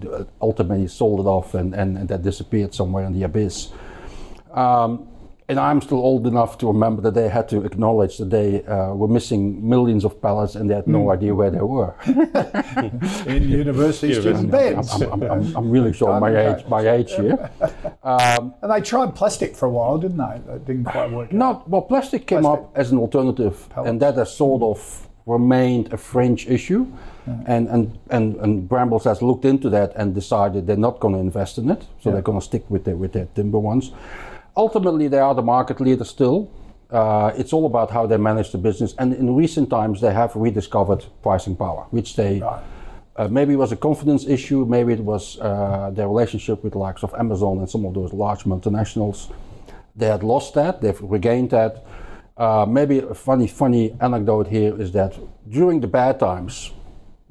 [0.41, 3.69] ultimately sold it off, and, and, and that disappeared somewhere in the abyss.
[4.53, 5.07] Um,
[5.49, 8.93] and I'm still old enough to remember that they had to acknowledge that they uh,
[8.93, 11.11] were missing millions of pallets and they had no hmm.
[11.11, 11.93] idea where they were.
[13.27, 14.89] in university student beds.
[14.93, 17.49] I'm, I'm, I'm, I'm really showing my age, my age here.
[18.03, 20.41] Um, and they tried plastic for a while, didn't they?
[20.45, 21.27] That didn't quite work.
[21.27, 21.33] out.
[21.33, 21.81] Not well.
[21.81, 22.65] Plastic came Plastic.
[22.65, 24.65] up as an alternative, and that has sort hmm.
[24.65, 26.85] of remained a fringe issue.
[27.25, 27.43] Hmm.
[27.45, 31.19] And, and and and Brambles has looked into that and decided they're not going to
[31.21, 33.91] invest in it, so they're going to stick with their with their timber ones.
[34.55, 36.51] Ultimately, they are the market leader still.
[36.89, 40.35] Uh, it's all about how they manage the business, and in recent times they have
[40.35, 42.43] rediscovered pricing power, which they
[43.15, 46.79] uh, maybe it was a confidence issue, maybe it was uh, their relationship with the
[46.79, 49.31] likes of Amazon and some of those large multinationals.
[49.95, 51.85] They had lost that, they've regained that.
[52.35, 55.15] Uh, maybe a funny, funny anecdote here is that
[55.47, 56.71] during the bad times,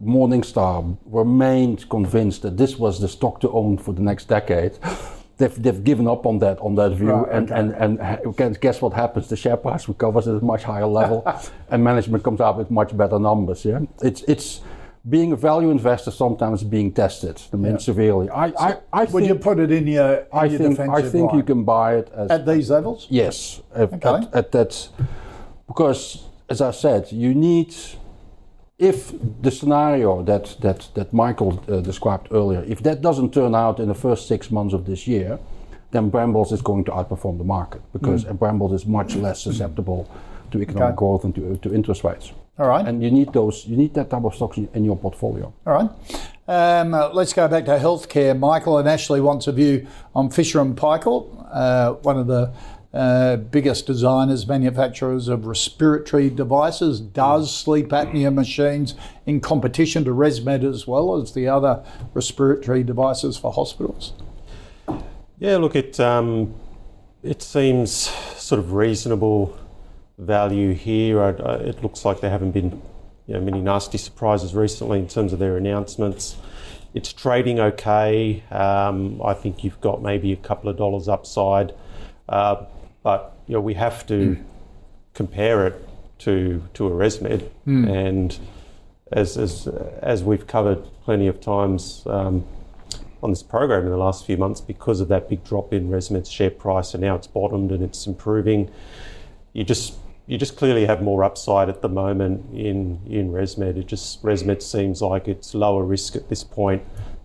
[0.00, 4.78] Morningstar remained convinced that this was the stock to own for the next decade.
[5.38, 7.60] They've, they've given up on that on that view, Right, and, okay.
[7.60, 9.28] and and ha- guess- guess what happens?
[9.28, 11.24] The share price recovers at a much higher level,
[11.70, 13.64] and management comes out with much better numbers.
[13.64, 14.60] Yeah, it's it's
[15.08, 17.40] being a value investor sometimes being tested.
[17.52, 18.28] I mean, severely.
[18.30, 21.02] I I, I Would you think put it in your, in I your think I
[21.02, 23.06] think you can buy it as at these levels?
[23.10, 24.08] Yes, Okay.
[24.08, 24.88] at, at that,
[25.66, 27.74] because as I said, you need,
[28.82, 33.78] if the scenario that, that, that Michael uh, described earlier, if that doesn't turn out
[33.78, 35.38] in the first six months of this year,
[35.92, 38.36] then Brambles is going to outperform the market because mm.
[38.36, 40.10] Brambles is much less susceptible
[40.50, 40.96] to economic okay.
[40.96, 42.32] growth and to, to interest rates.
[42.58, 42.84] All right.
[42.86, 45.52] And you need those, you need that type of stocks in your portfolio.
[45.64, 45.90] All right.
[46.48, 48.36] Um, uh, let's go back to healthcare.
[48.36, 52.52] Michael and Ashley wants a view on Fisher and Paykel, uh, one of the
[52.92, 58.94] uh, biggest designers, manufacturers of respiratory devices, does sleep apnea machines
[59.26, 64.12] in competition to ResMed as well as the other respiratory devices for hospitals.
[65.38, 66.54] Yeah, look, it um,
[67.22, 69.58] it seems sort of reasonable
[70.18, 71.22] value here.
[71.22, 72.82] I, I, it looks like there haven't been
[73.26, 76.36] you know, many nasty surprises recently in terms of their announcements.
[76.94, 78.42] It's trading okay.
[78.50, 81.72] Um, I think you've got maybe a couple of dollars upside,
[82.28, 82.64] uh,
[83.02, 84.44] but you know we have to mm.
[85.14, 85.88] compare it
[86.20, 87.90] to to a ResMed, mm.
[87.90, 88.38] and
[89.10, 89.66] as as
[90.00, 92.02] as we've covered plenty of times.
[92.06, 92.44] Um,
[93.22, 96.30] on this program in the last few months because of that big drop in ResMed's
[96.30, 98.70] share price, and now it's bottomed and it's improving.
[99.52, 99.94] You just
[100.26, 103.76] you just clearly have more upside at the moment in in ResMed.
[103.76, 106.82] It just ResMed seems like it's lower risk at this point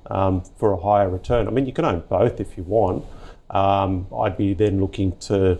[0.09, 1.47] um, for a higher return.
[1.47, 3.05] I mean, you can own both if you want.
[3.49, 5.59] Um, I'd be then looking to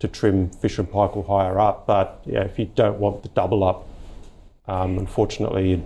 [0.00, 3.62] to trim Fisher and Paykel higher up, but yeah, if you don't want the double
[3.62, 3.86] up,
[4.66, 5.84] um, unfortunately, you'd,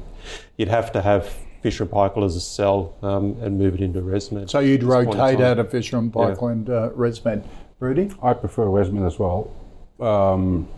[0.57, 4.01] you'd have to have Fisher and Paykel as a sell um, and move it into
[4.01, 4.51] ResMed.
[4.51, 6.53] So you'd rotate out of Fisher and Paykel yeah.
[6.53, 7.45] and uh, ResMed.
[7.81, 8.13] Rudi?
[8.23, 9.51] I prefer ResMed as well.
[10.01, 10.69] Um,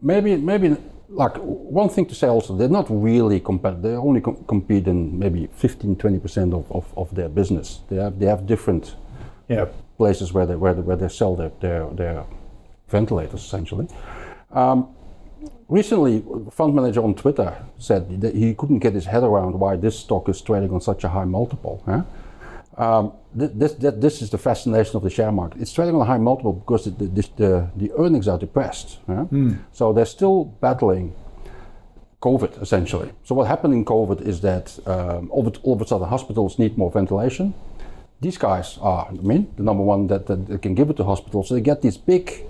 [0.00, 0.76] maybe maybe
[1.08, 5.16] like one thing to say also they're not really competitive they only com- compete in
[5.16, 8.96] maybe 15 20% of, of, of, their business they have they have different
[9.48, 9.66] yeah.
[9.96, 12.24] places where they where they, where they sell their, their, their
[12.88, 13.88] ventilators essentially
[14.52, 14.88] um,
[15.68, 19.76] recently a fund manager on twitter said that he couldn't get his head around why
[19.76, 22.02] this stock is trading on such a high multiple huh?
[22.76, 25.62] Um, this, this, this is the fascination of the share market.
[25.62, 28.98] It's trading on a high multiple because the, the, the, the earnings are depressed.
[29.08, 29.24] Yeah?
[29.32, 29.58] Mm.
[29.72, 31.14] So they're still battling
[32.20, 33.12] COVID, essentially.
[33.24, 36.58] So what happened in COVID is that um, all, of, all of a sudden hospitals
[36.58, 37.54] need more ventilation.
[38.20, 41.04] These guys are, I mean, the number one that, that, that can give it to
[41.04, 41.48] hospitals.
[41.48, 42.44] So they get this big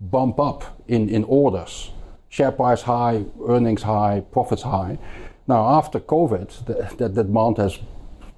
[0.00, 1.90] bump up in, in orders.
[2.28, 4.98] Share price high, earnings high, profits high.
[5.46, 7.78] Now, after COVID, that, the, the demand has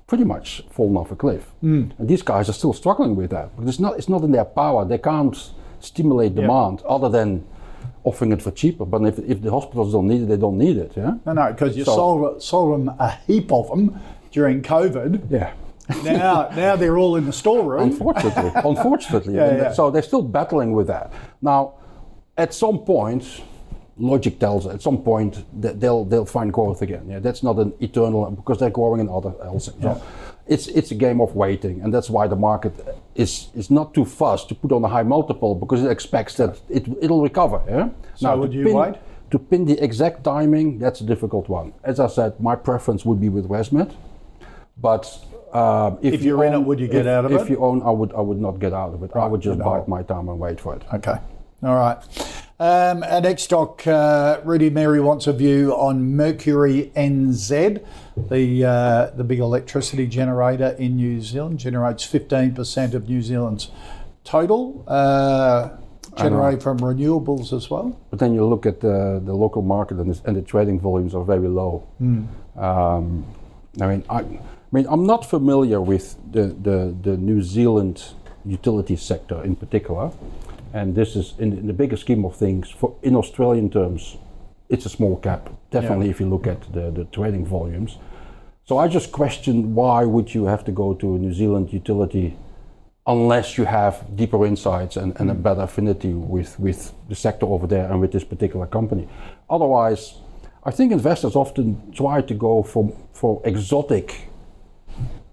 [0.06, 1.50] pretty much fallen off a cliff.
[1.62, 1.92] Mm.
[1.98, 4.44] And these guys are still struggling with that because it's not, it's not in their
[4.44, 4.84] power.
[4.84, 5.36] They can't
[5.80, 6.90] stimulate demand yeah.
[6.90, 7.46] other than
[8.04, 8.84] offering it for cheaper.
[8.84, 10.92] But if, if the hospitals don't need it, they don't need it.
[10.96, 11.14] Yeah.
[11.26, 15.30] No, no, because you so, sold, sold them a heap of them during COVID.
[15.30, 15.52] Yeah.
[16.04, 17.90] Now, now they're all in the storeroom.
[17.90, 19.34] Unfortunately, unfortunately.
[19.34, 19.72] yeah, yeah.
[19.72, 21.12] So they're still battling with that.
[21.42, 21.74] Now,
[22.36, 23.42] at some point,
[24.00, 27.04] logic tells at some point that they'll they'll find growth again.
[27.08, 29.66] Yeah, that's not an eternal because they're growing in other else.
[29.66, 29.98] So yeah.
[30.46, 32.72] it's it's a game of waiting, and that's why the market
[33.14, 36.60] is is not too fast to put on a high multiple because it expects that
[36.68, 37.62] it it'll recover.
[37.68, 37.88] Yeah.
[38.14, 38.94] So now, would you pin, wait?
[39.30, 41.72] To pin the exact timing, that's a difficult one.
[41.84, 43.92] As I said, my preference would be with ResMed,
[44.76, 45.06] but
[45.52, 47.40] uh, if, if, you're you own, in it, would you get if, out of if
[47.40, 47.44] it?
[47.44, 49.10] If you own, I would I would not get out of it.
[49.14, 49.24] Right.
[49.24, 50.82] I would just bite my time and wait for it.
[50.92, 51.16] Okay.
[51.62, 51.98] All right.
[52.58, 57.84] Um, our next stock, uh, Rudi Mary wants a view on Mercury NZ,
[58.16, 63.70] the uh, the big electricity generator in New Zealand, generates 15% of New Zealand's
[64.24, 64.84] total.
[64.86, 65.70] Uh,
[66.16, 67.98] generate from renewables as well.
[68.10, 71.24] But then you look at the, the local market and, and the trading volumes are
[71.24, 71.88] very low.
[72.00, 72.26] Mm.
[72.58, 73.24] Um,
[73.80, 74.24] I mean, I,
[74.72, 78.04] I, mean, I'm not familiar with the, the, the New Zealand
[78.44, 80.12] utility sector in particular.
[80.72, 84.16] And this is, in, in, the bigger scheme of things, for in Australian terms,
[84.68, 85.50] it's a small cap.
[85.72, 86.12] Definitely, yeah.
[86.12, 87.98] if you look at the, the trading volumes.
[88.64, 92.36] So I just question why would you have to go to a New Zealand utility
[93.04, 95.32] unless you have deeper insights and, and mm.
[95.32, 99.08] a better affinity with, with the sector over there and with this particular company.
[99.48, 100.14] Otherwise,
[100.62, 104.29] I think investors often try to go for, for exotic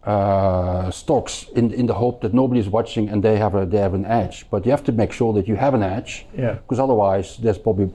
[0.07, 3.93] uh, stocks in, in the hope that nobody's watching and they have a they have
[3.93, 4.45] an edge.
[4.49, 6.53] But you have to make sure that you have an edge, yeah.
[6.53, 7.91] Because otherwise, there's probably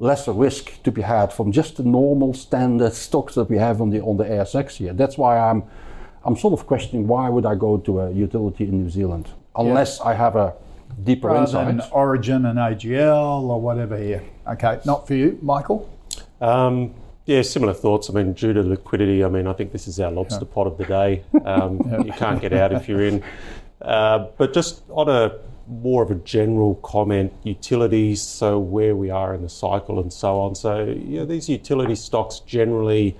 [0.00, 3.90] lesser risk to be had from just the normal standard stocks that we have on
[3.90, 4.92] the on the ASX here.
[4.92, 5.62] That's why I'm
[6.24, 10.00] I'm sort of questioning why would I go to a utility in New Zealand unless
[10.00, 10.10] yeah.
[10.10, 10.54] I have a
[11.04, 11.76] deeper Rather insight.
[11.76, 14.24] Than Origin and AGL or whatever here.
[14.48, 15.88] Okay, not for you, Michael.
[16.40, 16.92] Um,
[17.30, 18.10] yeah, similar thoughts.
[18.10, 20.76] I mean, due to liquidity, I mean, I think this is our lobster pot of
[20.78, 21.22] the day.
[21.44, 22.02] Um, yeah.
[22.02, 23.22] You can't get out if you're in.
[23.80, 25.38] Uh, but just on a
[25.68, 30.40] more of a general comment, utilities, so where we are in the cycle and so
[30.40, 30.56] on.
[30.56, 33.16] So, yeah, these utility stocks generally,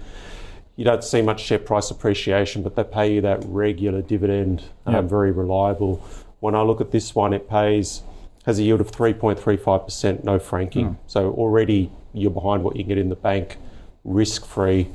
[0.75, 4.95] you don't see much share price appreciation, but they pay you that regular dividend, um,
[4.95, 5.05] Yep.
[5.05, 6.03] very reliable.
[6.41, 8.03] When I look at this one, it pays,
[8.45, 10.99] has a yield of 3.35%, no franking.
[11.07, 13.59] So already you're behind what you can get in the bank,
[14.11, 14.89] risk free.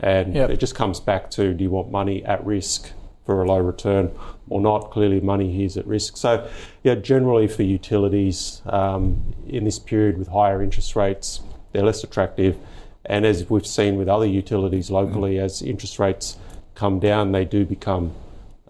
[0.00, 0.50] And Yep.
[0.50, 2.92] it just comes back to do you want money at risk
[3.26, 4.10] for a low return
[4.48, 4.90] or not?
[4.90, 6.16] Clearly, money here is at risk.
[6.16, 6.46] So,
[6.82, 11.40] yeah, generally for utilities um, in this period with higher interest rates,
[11.72, 12.56] they're less attractive.
[13.04, 16.36] And as we've seen with other utilities locally, as interest rates
[16.74, 18.12] come down, they do become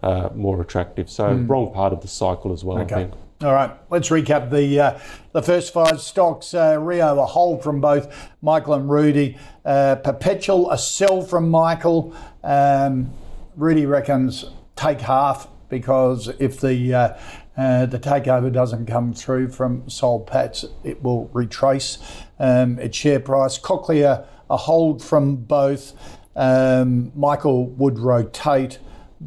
[0.01, 1.09] uh, more attractive.
[1.09, 3.13] So, wrong part of the cycle as well, I think.
[3.43, 4.99] All right, let's recap the uh,
[5.33, 6.53] the first five stocks.
[6.53, 9.37] Uh, Rio, a hold from both Michael and Rudi.
[9.65, 12.15] Uh, Perpetual, a sell from Michael.
[12.41, 13.11] Um,
[13.57, 14.45] Rudi reckons
[14.77, 17.17] take half because if the uh,
[17.57, 21.97] uh, the takeover doesn't come through from Soul Patts, it will retrace
[22.39, 23.59] um, its share price.
[23.59, 25.91] Cochlear, a hold from both.
[26.37, 28.79] Um, Michael would rotate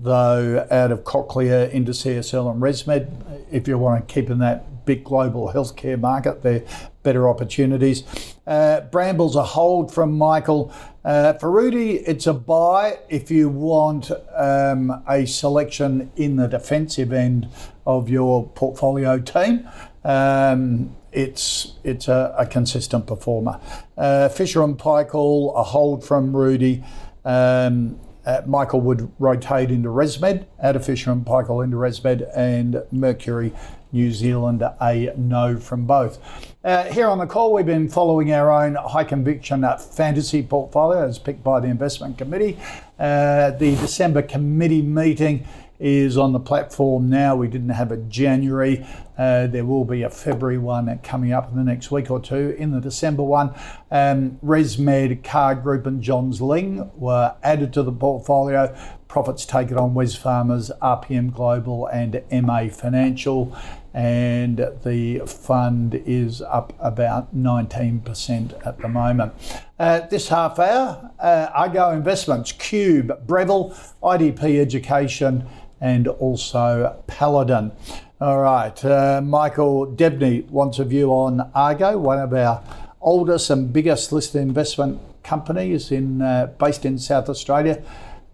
[0.03, 3.47] though out of Cochlear into CSL and ResMed.
[3.51, 8.05] If you want to keep in that big global healthcare market, there are better opportunities.
[8.47, 10.73] Uh, Brambles a hold from Michael.
[11.05, 17.13] Uh, for Rudi, it's a buy if you want um, a selection in the defensive
[17.13, 17.49] end
[17.87, 19.69] of your portfolio team.
[20.05, 23.61] Um, it's it's a, a consistent performer.
[23.97, 26.85] Uh, Fisher and Paykel, a hold from Rudi.
[27.25, 32.83] Um, uh, Michael would rotate into ResMed, out of Fisher and Paykel into ResMed, and
[32.91, 33.53] Mercury
[33.93, 36.19] New Zealand a no from both.
[36.65, 41.07] Uh, here on the call, we've been following our own high conviction uh, fantasy portfolio
[41.07, 42.59] as picked by the investment committee.
[42.99, 45.47] Uh, the December committee meeting
[45.79, 47.37] is on the platform now.
[47.37, 48.87] We didn't have a January.
[49.19, 52.55] Uh, there will be a February one coming up in the next week or two.
[52.59, 53.55] In the December one,
[53.91, 58.77] um, ResMed, Car Group, and Johns Lyng were added to the portfolio.
[59.09, 63.57] Profits taken on Wesfarmers, RPM Global, and MA Financial.
[63.95, 69.33] And the fund is up about 19% at the moment.
[69.79, 75.49] Uh, this half hour, uh, Argo Investments, Qube, Breville, IDP Education,
[75.81, 77.73] and also Paladin.
[78.19, 82.63] All right, uh, Michael Debney wants a view on Argo, one of our
[82.99, 87.83] oldest and biggest listed investment companies in uh, based in South Australia.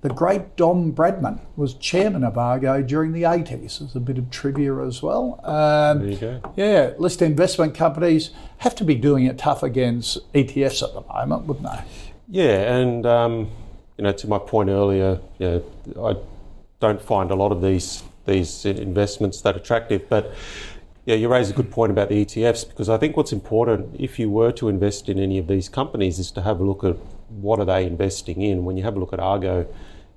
[0.03, 3.81] The great Don Bradman was chairman of Argo during the 80s.
[3.81, 5.41] There's a bit of trivia as well.
[5.45, 6.53] Um, There you go.
[6.57, 11.47] yeah, listed investment companies have to be doing it tough against ETFs at the moment,
[11.47, 11.83] wouldn't they?
[12.29, 13.51] Yeah, and um,
[13.97, 15.59] you know, to my point earlier, yeah,
[16.01, 16.15] I
[16.79, 20.09] don't find a lot of these these investments that attractive.
[20.09, 20.33] But
[21.05, 24.19] yeah, you raise a good point about the ETFs because I think what's important if
[24.19, 26.97] you were to invest in any of these companies is to have a look at
[27.29, 28.65] what are they investing in.
[28.65, 29.67] When you have a look at Argo,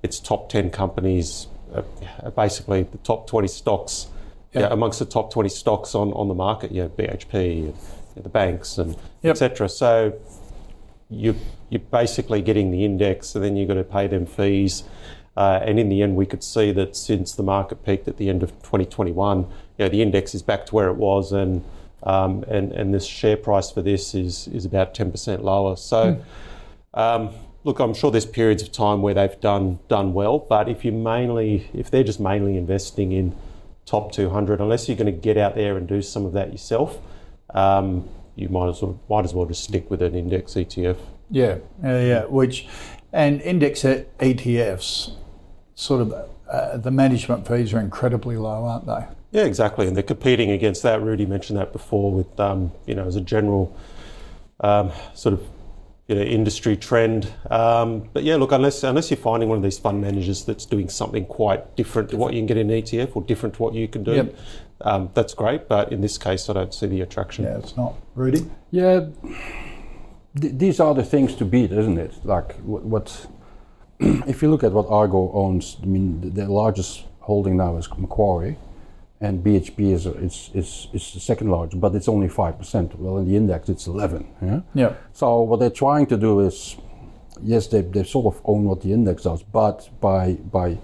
[0.02, 1.82] its top ten companies, uh,
[2.22, 4.08] are basically the top twenty stocks.
[4.52, 4.60] Yeah.
[4.60, 4.68] Yeah.
[4.72, 7.74] amongst the top 20 stocks on, on the market, you know, BHP, and,
[8.24, 9.32] the banks, and Yep.
[9.32, 9.68] etc.
[9.68, 10.14] So
[11.10, 11.34] you,
[11.68, 14.84] you're basically getting the index, and then you've got to pay them fees.
[15.36, 18.28] Uh, and in the end, we could see that since the market peaked at the
[18.30, 19.46] end of 2021, you
[19.78, 21.62] know, the index is back to where it was, and
[22.02, 25.76] um, and and this share price for this is is about 10% lower.
[25.76, 26.22] So,
[26.94, 27.30] um,
[27.64, 30.92] look, I'm sure there's periods of time where they've done done well, but if you
[30.92, 33.36] mainly if they're just mainly investing in
[33.84, 36.98] top 200, unless you're going to get out there and do some of that yourself,
[37.54, 40.96] um, you might as well might as well just stick with an index ETF.
[41.30, 42.24] Yeah, yeah, yeah.
[42.24, 42.68] Which,
[43.12, 45.12] and index ETFs,
[45.76, 46.12] sort of,
[46.50, 49.04] uh, the management fees are incredibly low, aren't they?
[49.30, 51.00] Yeah, exactly, and they're competing against that.
[51.02, 53.76] Rudi mentioned that before with um, you know as a general
[54.60, 55.42] um, sort of
[56.08, 57.30] you know industry trend.
[57.50, 60.88] Um, but yeah, look, unless unless you're finding one of these fund managers that's doing
[60.88, 63.74] something quite different to what you can get in an ETF or different to what
[63.74, 64.36] you can do, Yep.
[64.82, 65.68] um, that's great.
[65.68, 67.44] But in this case, I don't see the attraction.
[67.44, 67.94] Yeah, it's not.
[68.14, 68.48] Rudi?
[68.70, 69.06] Yeah,
[70.40, 72.14] th- these are the things to beat, isn't it?
[72.24, 73.26] Like what, what
[74.26, 77.88] if you look at what Argo owns, I mean, the, the largest holding now is
[77.96, 78.56] Macquarie,
[79.20, 82.98] and BHP is is is, is the second largest, but it's only five percent.
[82.98, 84.26] Well, in the index, it's eleven.
[84.42, 84.60] Yeah.
[84.74, 84.94] Yeah.
[85.12, 86.76] So what they're trying to do is,
[87.42, 90.78] yes, they, they sort of own what the index does, but by by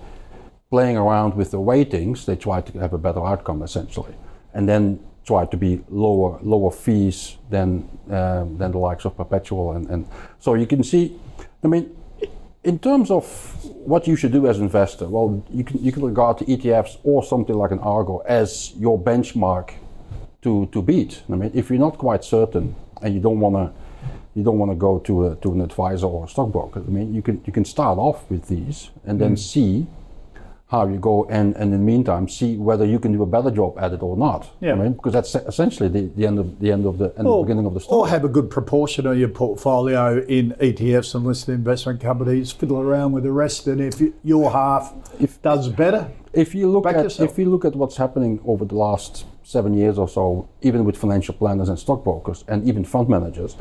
[0.71, 4.15] playing around with the weightings, they try to have a better outcome essentially,
[4.55, 9.73] and then try to be lower lower fees than um, than the likes of Perpetual
[9.73, 10.09] and, and
[10.39, 11.21] so you can see.
[11.63, 11.95] I mean,
[12.65, 13.27] in terms of
[13.65, 16.99] what you should do as an investor, well, you can you can regard the ETFs
[17.03, 19.73] or something like an Argo as your benchmark
[20.43, 21.23] to to beat.
[21.31, 23.73] I mean, if you're not quite certain and you don't want to
[24.35, 26.81] you don't want to go to a, to an advisor or a stockbroker.
[26.81, 29.39] I mean, you can you can start off with these and then mm.
[29.39, 29.87] see
[30.73, 33.51] how you go and, and in the meantime see whether you can do a better
[33.51, 34.51] job at it or not.
[34.61, 34.73] Yeah.
[34.73, 37.45] I mean, because that's essentially the, the end of the end of the end Or-
[37.45, 37.99] beginning of the story.
[38.01, 42.81] Or have a good proportion of your portfolio in ETFs and listed investment companies, fiddle
[42.81, 46.87] around with the rest, and if you- your half If- does better, if you look
[46.87, 47.31] at yourself.
[47.31, 50.97] if you look at what's happening over the last seven years or so, even with
[50.97, 53.57] financial planners and stockbrokers and even fund managers,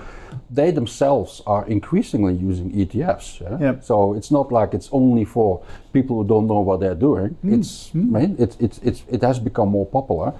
[0.52, 3.39] they themselves are increasingly using ETFs.
[3.39, 3.58] Yeah?
[3.60, 3.84] Yep.
[3.84, 7.30] So it's not like it's only for people who don't know what they're doing.
[7.41, 7.54] Hmm.
[7.54, 10.34] It's I mean, it, it, it's it has become more popular.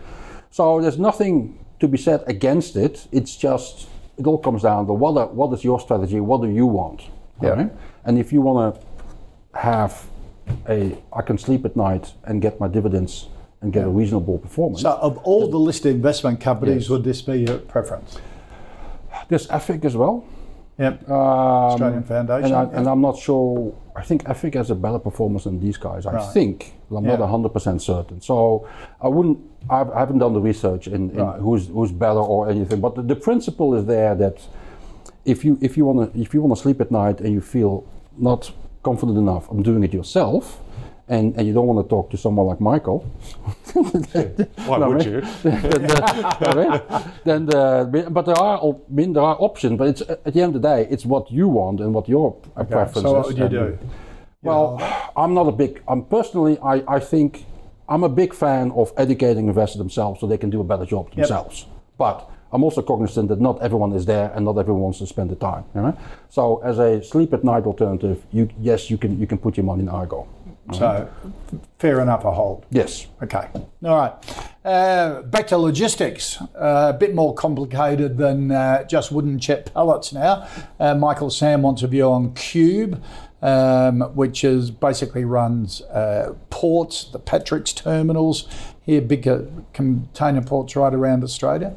[0.52, 3.08] So there's nothing to be said against it.
[3.12, 3.88] It's just
[4.18, 6.20] it all comes down to what are, what is your strategy?
[6.20, 7.04] What do you want?
[7.42, 7.50] Yeah.
[7.50, 7.72] Right?
[8.04, 10.06] And if you want to have
[10.68, 13.30] a I can sleep at night and get my dividends
[13.62, 14.82] and get a reasonable performance.
[14.82, 18.18] so of all the listed investment companies, would this be your preference?
[19.32, 20.26] There's AFIC as well.
[20.78, 21.10] Yep.
[21.10, 22.46] Um, Australian Foundation.
[22.48, 22.78] and, I, yeah.
[22.80, 23.74] and I'm not sure.
[23.96, 26.06] I think AFIC has a better performance than these guys.
[26.06, 26.34] I Right.
[26.34, 27.26] think, but I'm not Yeah.
[27.26, 28.20] 100 percent certain.
[28.20, 28.68] So
[29.02, 29.38] I wouldn't.
[29.70, 31.40] I've, I haven't done the research in, in Right.
[31.40, 32.82] who's who's better or anything.
[32.82, 34.38] But the, the principle is there that
[35.24, 37.42] if you if you want to if you want to sleep at night and you
[37.42, 37.86] feel
[38.18, 38.52] not
[38.84, 40.60] confident enough on doing it yourself.
[41.12, 43.00] And, and you don't want to talk to someone like Michael.
[43.74, 45.20] Why No, would you?
[45.44, 50.34] then, the, then the, but there are I mean, there are options, but it's at
[50.34, 53.12] the end of the day, it's what you want and what your uh, preference so
[53.14, 53.78] what would you And- do?
[54.44, 54.80] Well,
[55.16, 55.84] I'm not a big.
[55.88, 57.46] I'm personally, I, I think
[57.88, 61.14] I'm a big fan of educating investors themselves so they can do a better job
[61.14, 61.68] themselves.
[61.98, 65.30] But I'm also cognizant that not everyone is there and not everyone wants to spend
[65.30, 65.64] the time.
[65.76, 65.98] you know?
[66.30, 69.66] So as a sleep at night alternative, you yes, you can you can put your
[69.66, 70.28] money in Argo.
[70.74, 71.10] So
[71.80, 72.66] fair enough, a hold.
[72.70, 73.08] Yes.
[73.22, 73.48] Okay.
[73.84, 74.14] All right.
[74.64, 76.40] Uh, back to logistics.
[76.42, 80.48] Uh, a bit more complicated than uh, just wooden chip pellets now.
[80.80, 83.02] Uh, Michael Sam wants a view on Qube,
[83.42, 88.48] um, which is basically runs uh, ports, the Patrick's terminals
[88.84, 89.28] here, big
[89.74, 91.76] container ports right around Australia.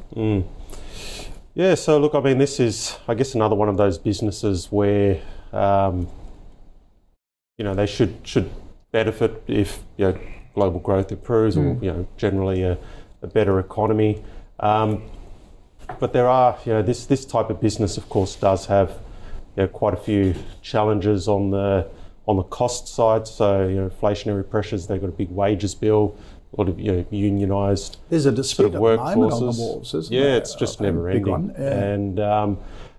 [1.55, 5.21] Yeah, so look, I mean, this is, I guess, another one of those businesses where,
[5.53, 6.09] um,
[7.57, 8.51] you know, they should should
[8.95, 10.19] benefit if you know
[10.55, 12.79] global growth improves, or you know, generally a,
[13.23, 14.23] a better economy.
[14.61, 15.03] Um,
[15.99, 18.91] but there are, you know, this this type of business, of course, does have,
[19.57, 21.89] you know, quite a few challenges on the
[22.27, 23.27] on the cost side.
[23.27, 24.87] So, you know, inflationary pressures.
[24.87, 26.17] They've got a big wages bill,
[26.53, 29.41] a lot of you know, unionised There's a dispute sort of at the moment on
[29.41, 29.95] the workforces.
[29.99, 30.37] isn't yeah, there?
[30.37, 31.73] it's just never ending, yeah.
[31.73, 32.59] and um,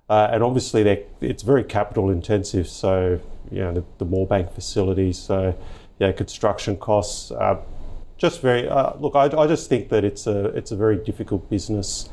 [0.10, 0.82] uh, and obviously
[1.22, 2.68] it's very capital intensive.
[2.68, 3.20] So
[3.50, 5.56] you know the, the Moorebank facilities, so
[6.00, 7.32] yeah, construction costs.
[7.32, 7.62] Uh,
[8.18, 9.16] just very uh, look.
[9.16, 12.10] I, I just think that it's a it's a very difficult business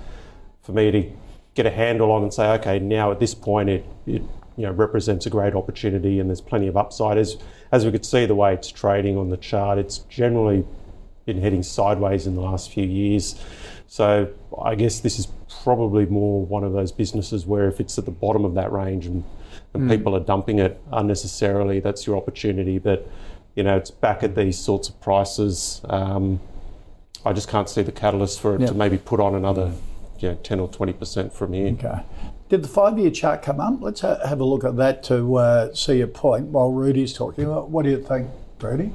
[0.62, 1.10] for me to
[1.54, 4.22] get a handle on and say, okay, now at this point it, it
[4.56, 7.18] you know represents a great opportunity and there's plenty of upside.
[7.18, 7.36] As
[7.70, 10.64] as we could see the way it's trading on the chart, it's generally
[11.24, 13.40] been heading sideways in the last few years.
[13.86, 14.28] So
[14.60, 15.28] I guess this is
[15.62, 19.06] probably more one of those businesses where if it's at the bottom of that range
[19.06, 19.22] and,
[19.74, 22.78] and people are dumping it unnecessarily, that's your opportunity.
[22.78, 23.06] But
[23.54, 25.80] you know, it's back at these sorts of prices.
[25.88, 26.40] Um,
[27.24, 28.68] I just can't see the catalyst for it Yeah.
[28.68, 29.72] to maybe put on another,
[30.18, 31.68] you know, ten or twenty percent from here.
[31.72, 32.00] Okay.
[32.48, 33.80] Did the five-year chart come up?
[33.80, 37.48] Let's ha- have a look at that to uh, see your point while Rudi's talking.
[37.48, 38.28] What what do you think,
[38.60, 38.92] Rudi?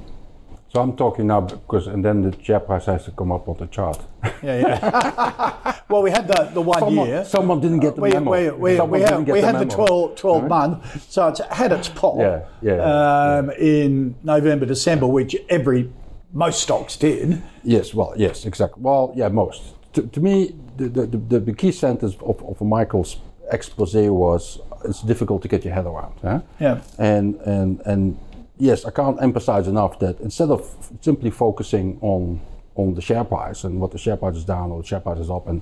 [0.70, 3.58] So I'm talking now because, and then the share price has to come up on
[3.58, 4.00] the chart.
[4.44, 5.80] Yeah, yeah.
[5.90, 7.26] well, we had the, the one Someone, year.
[7.26, 8.32] someone didn't get the we, memo.
[8.32, 9.86] we, we, we, had, we had the memo.
[9.86, 10.50] 12, 12 Right?
[10.50, 15.90] month, so it's had its pop Yeah, yeah, um, in November, December, which every
[16.34, 17.42] most stocks did.
[17.64, 18.84] Yes, well, yes, exactly.
[18.84, 19.64] Well, yeah, most.
[19.94, 23.18] To, to me, the, the, the, the key sentence of, of Michael's
[23.52, 26.14] expose was it's difficult to get your head around.
[26.22, 26.42] Huh?
[26.60, 26.82] Yeah.
[26.98, 28.20] And, and, and
[28.60, 30.62] yes, I can't emphasize enough that instead of
[31.02, 32.42] simply focusing on,
[32.76, 35.20] on the share price and what the share price is down or the share price
[35.20, 35.62] is up, and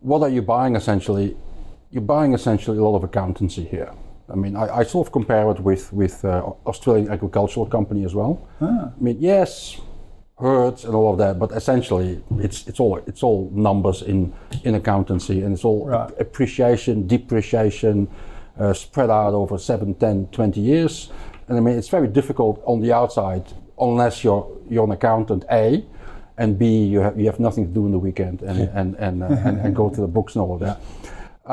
[0.00, 1.36] what are you buying essentially?
[1.90, 3.92] You're buying essentially a lot of accountancy here.
[4.28, 8.14] I mean, I, I sort of compare it with with uh, Australian agricultural company as
[8.14, 8.46] well.
[8.60, 9.80] I mean, yes,
[10.38, 14.32] herds and all of that, but essentially it's it's all it's all numbers in
[14.62, 16.10] in accountancy, and it's all Right.
[16.20, 18.08] appreciation, depreciation,
[18.58, 21.10] uh, spread out over 7, 10, 20 years.
[21.50, 23.44] And I mean, it's very difficult on the outside
[23.78, 25.84] unless you're you're an accountant, A,
[26.38, 29.22] and B, you have you have nothing to do in the weekend and and and,
[29.22, 30.80] uh, and, and go to the books and all of that.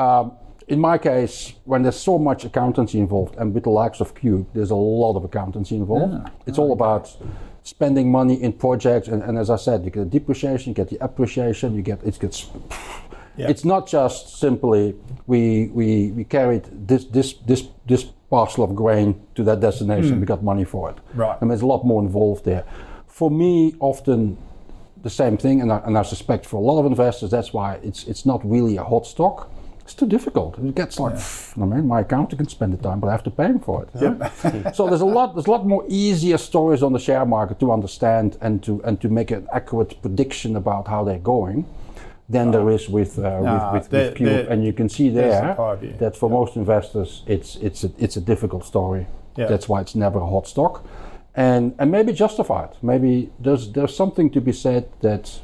[0.00, 0.32] Um,
[0.68, 4.46] in my case, when there's so much accountancy involved, and with the likes of Qube,
[4.54, 6.30] there's a lot of accountancy involved.
[6.46, 7.10] It's all about
[7.64, 10.90] spending money in projects, and, and as I said, you get the depreciation, you get
[10.90, 12.50] the appreciation, you get it gets.
[13.36, 13.48] Yeah.
[13.48, 14.94] It's not just simply
[15.26, 20.14] we we we carried this this this this parcel of grain to that destination.
[20.14, 20.20] Hmm.
[20.20, 20.96] We got money for it.
[21.14, 21.36] Right.
[21.36, 22.64] I mean, there's a lot more involved there.
[23.06, 24.36] For me, often
[25.02, 27.74] the same thing, and I, and I suspect for a lot of investors, that's why
[27.82, 29.50] it's it's not really a hot stock.
[29.80, 30.58] It's too difficult.
[30.58, 31.14] It gets like,
[31.58, 33.84] I mean, my accountant can spend the time, but I have to pay him for
[33.84, 33.88] it.
[34.42, 34.72] huh?
[34.74, 37.72] so there's a lot there's a lot more easier stories on the share market to
[37.72, 41.64] understand and to and to make an accurate prediction about how they're going
[42.28, 44.50] than there is with uh, Nah, with, with, with Qube.
[44.50, 45.56] and you can see the there
[45.98, 49.06] that for most investors, it's it's a, it's a difficult story.
[49.36, 49.46] Yeah.
[49.48, 50.84] That's why it's never a hot stock,
[51.34, 52.70] and and maybe justified.
[52.82, 55.40] Maybe there's there's something to be said that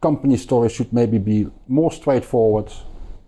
[0.00, 2.70] company stories should maybe be more straightforward,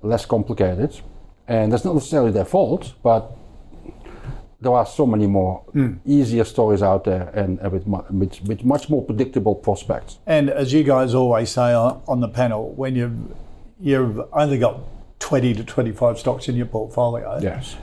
[0.03, 1.01] less complicated,
[1.49, 3.23] and that's not necessarily their fault, but
[4.61, 5.63] there are so many more
[6.05, 10.19] easier stories out there and, and with, mu- with, with much more predictable prospects.
[10.27, 13.17] And as you guys always say on, the panel, when you've
[13.81, 14.81] you've only got
[15.21, 17.77] twenty to twenty five stocks in your portfolio, Yes.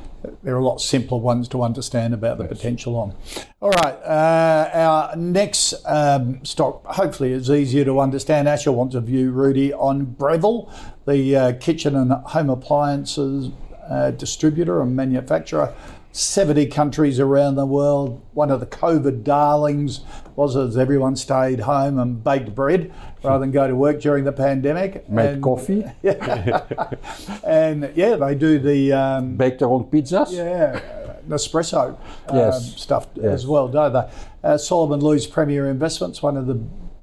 [0.44, 3.16] there are a lot simpler ones to understand about the potential on.
[3.62, 8.50] All right, uh, our next um, stock hopefully is easier to understand.
[8.50, 10.70] Asher wants a view, Rudi, on Breville,
[11.08, 13.52] the uh, kitchen and home appliances
[13.90, 15.74] uh, distributor and manufacturer.
[16.16, 18.22] 70 countries around the world.
[18.34, 20.00] One of the COVID darlings
[20.38, 24.32] was as everyone stayed home and baked bread rather than go to work during the
[24.32, 25.10] pandemic.
[25.10, 25.84] Made and, coffee,
[27.44, 30.32] And yeah, they do the um, baked their own pizzas.
[30.32, 30.80] yeah,
[31.28, 31.98] Nespresso
[32.30, 32.76] um, Yes.
[32.78, 33.26] stuff Yes.
[33.26, 34.10] as well, don't they?
[34.42, 36.56] Uh, Solomon Lewis Premier Investments, one of the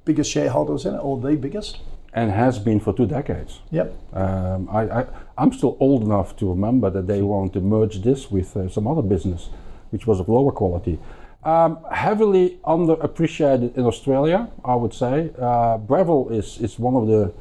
[0.05, 1.79] biggest shareholders in it, or the biggest.
[2.15, 3.59] And has been for two decades.
[3.71, 3.95] Yep.
[4.13, 5.05] Um, I, I,
[5.37, 8.87] I'm still old enough to remember that they wanted to merge this with uh, some
[8.87, 9.49] other business,
[9.89, 10.99] which was of lower quality.
[11.43, 15.31] Um, heavily underappreciated in Australia, I would say.
[15.37, 17.33] Uh, Breville is, is one of the,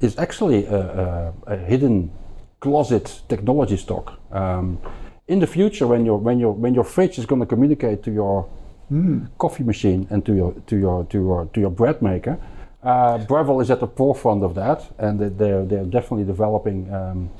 [0.00, 0.80] is actually a,
[1.46, 2.10] a, a hidden
[2.60, 4.18] closet technology stock.
[4.32, 4.78] Um,
[5.28, 8.12] in the future, when your when your when your fridge is going to communicate to
[8.12, 8.48] your
[9.38, 12.38] coffee machine and to your to your to your to your bread maker,
[12.86, 16.78] uh, Breville is at the forefront of that, and they- they're they're definitely developing.
[16.92, 17.30] Um,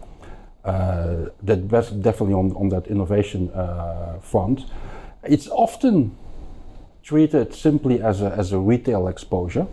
[0.64, 4.64] uh, definitely on, on that innovation uh, front.
[5.22, 6.16] It's often
[7.04, 9.66] treated simply as a, as a retail exposure.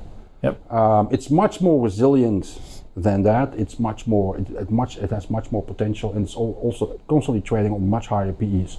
[0.44, 0.72] Yep.
[0.72, 2.60] Um, it's much more resilient
[2.96, 3.56] than that.
[3.58, 7.00] It's much more, it, it much, it has much more potential, and it's al- also
[7.08, 8.78] constantly trading on much higher PEs.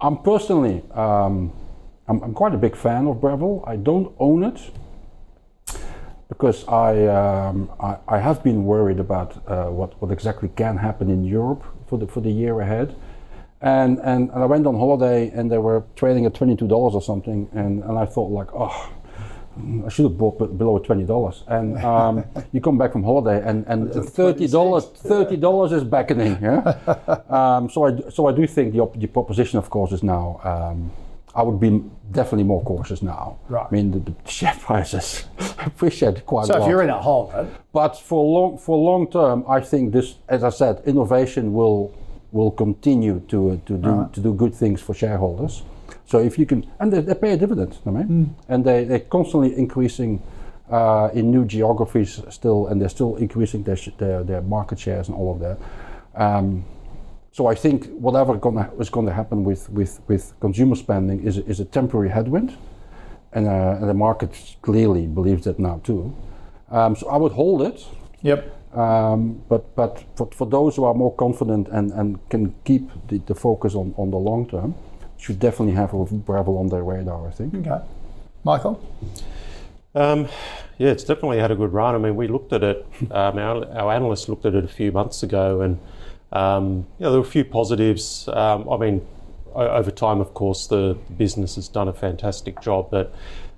[0.00, 1.52] I'm personally, um,
[2.08, 3.62] I'm, I'm quite a big fan of Breville.
[3.66, 4.58] I don't own it
[6.32, 11.10] because I, um, I, I have been worried about uh, what, what exactly can happen
[11.10, 12.96] in Europe for the, for the year ahead.
[13.60, 17.50] And, and, and I went on holiday and they were trading at $22 or something.
[17.52, 18.90] And, and I thought like, oh,
[19.84, 21.44] I should have bought below twenty dollars.
[21.46, 26.38] And um, you come back from holiday, and, and thirty dollars thirty dollars is beckoning.
[26.40, 26.60] Yeah.
[27.28, 30.40] um, so I so I do think the, op- the proposition, of course, is now.
[30.42, 30.90] Um,
[31.34, 33.38] I would be definitely more cautious now.
[33.48, 33.66] Right.
[33.68, 35.24] I mean, the, the share prices
[35.66, 39.10] appreciate quite So a if you're in a hold it, But for long for long
[39.10, 41.94] term, I think this, as I said, innovation will
[42.32, 45.62] will continue to uh, to do to do good things for shareholders.
[46.06, 49.00] So if you can, and they, they pay a dividend, I mean, and they they're
[49.00, 50.20] constantly increasing
[50.70, 55.08] uh, in new geographies still, and they're still increasing their sh- their, their market shares
[55.08, 55.58] and all of that.
[56.14, 56.64] Um,
[57.32, 61.38] so I think whatever gonna, is going to happen with, with, with consumer spending is,
[61.38, 62.56] is a temporary headwind,
[63.32, 66.14] and, uh, and the market clearly believes that now too.
[66.70, 67.84] Um, so I would hold it,
[68.22, 68.54] yep.
[68.74, 73.18] um, but but for, for those who are more confident and, and can keep the,
[73.18, 74.74] the focus on, on the long term,
[75.18, 77.28] should definitely have a Breville on their radar.
[77.28, 77.54] I think.
[77.54, 77.80] Okay.
[78.44, 78.80] Michael?
[79.94, 80.28] Um,
[80.78, 81.94] yeah, it's definitely had a good run.
[81.94, 84.90] I mean, we looked at it, um, our, our analysts looked at it a few
[84.90, 85.78] months ago, and
[86.32, 88.28] um, you know, there were a few positives.
[88.28, 89.06] Um, I mean,
[89.54, 93.14] o- over time, of course, the business has done a fantastic job, but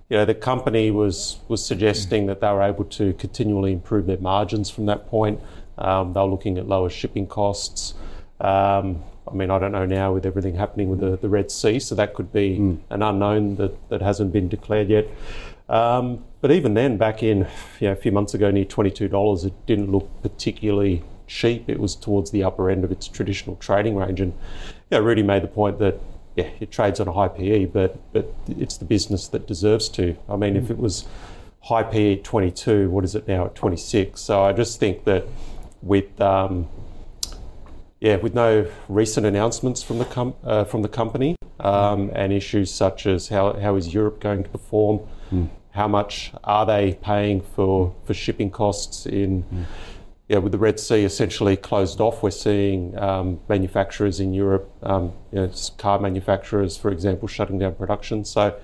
[0.08, 4.18] you know, the company was was suggesting that they were able to continually improve their
[4.18, 5.40] margins from that point.
[5.78, 7.94] Um, they were looking at lower shipping costs.
[8.40, 11.78] Um, I mean, I don't know now with everything happening with the, the Red Sea,
[11.78, 15.06] so that could be an unknown that, that hasn't been declared yet.
[15.68, 17.48] Um, but even then, back in
[17.80, 21.68] you know, a few months ago, near $22, it didn't look particularly cheap.
[21.68, 24.20] It was towards the upper end of its traditional trading range.
[24.20, 24.32] And
[24.90, 26.00] you know, Rudi made the point that
[26.36, 30.16] yeah, it trades on a high PE, but but it's the business that deserves to.
[30.28, 31.06] I mean, if it was
[31.60, 34.20] high PE at 22, what is it now at 26?
[34.20, 35.24] So I just think that
[35.82, 36.68] with um,
[38.00, 42.70] yeah, with no recent announcements from the com- uh, from the company um, and issues
[42.70, 45.00] such as how, how is Europe going to perform,
[45.70, 49.44] how much are they paying for, for shipping costs in
[50.28, 55.12] yeah, with the Red Sea essentially closed off, we're seeing um, manufacturers in Europe, um,
[55.32, 58.24] you know, car manufacturers, for example, shutting down production.
[58.24, 58.58] So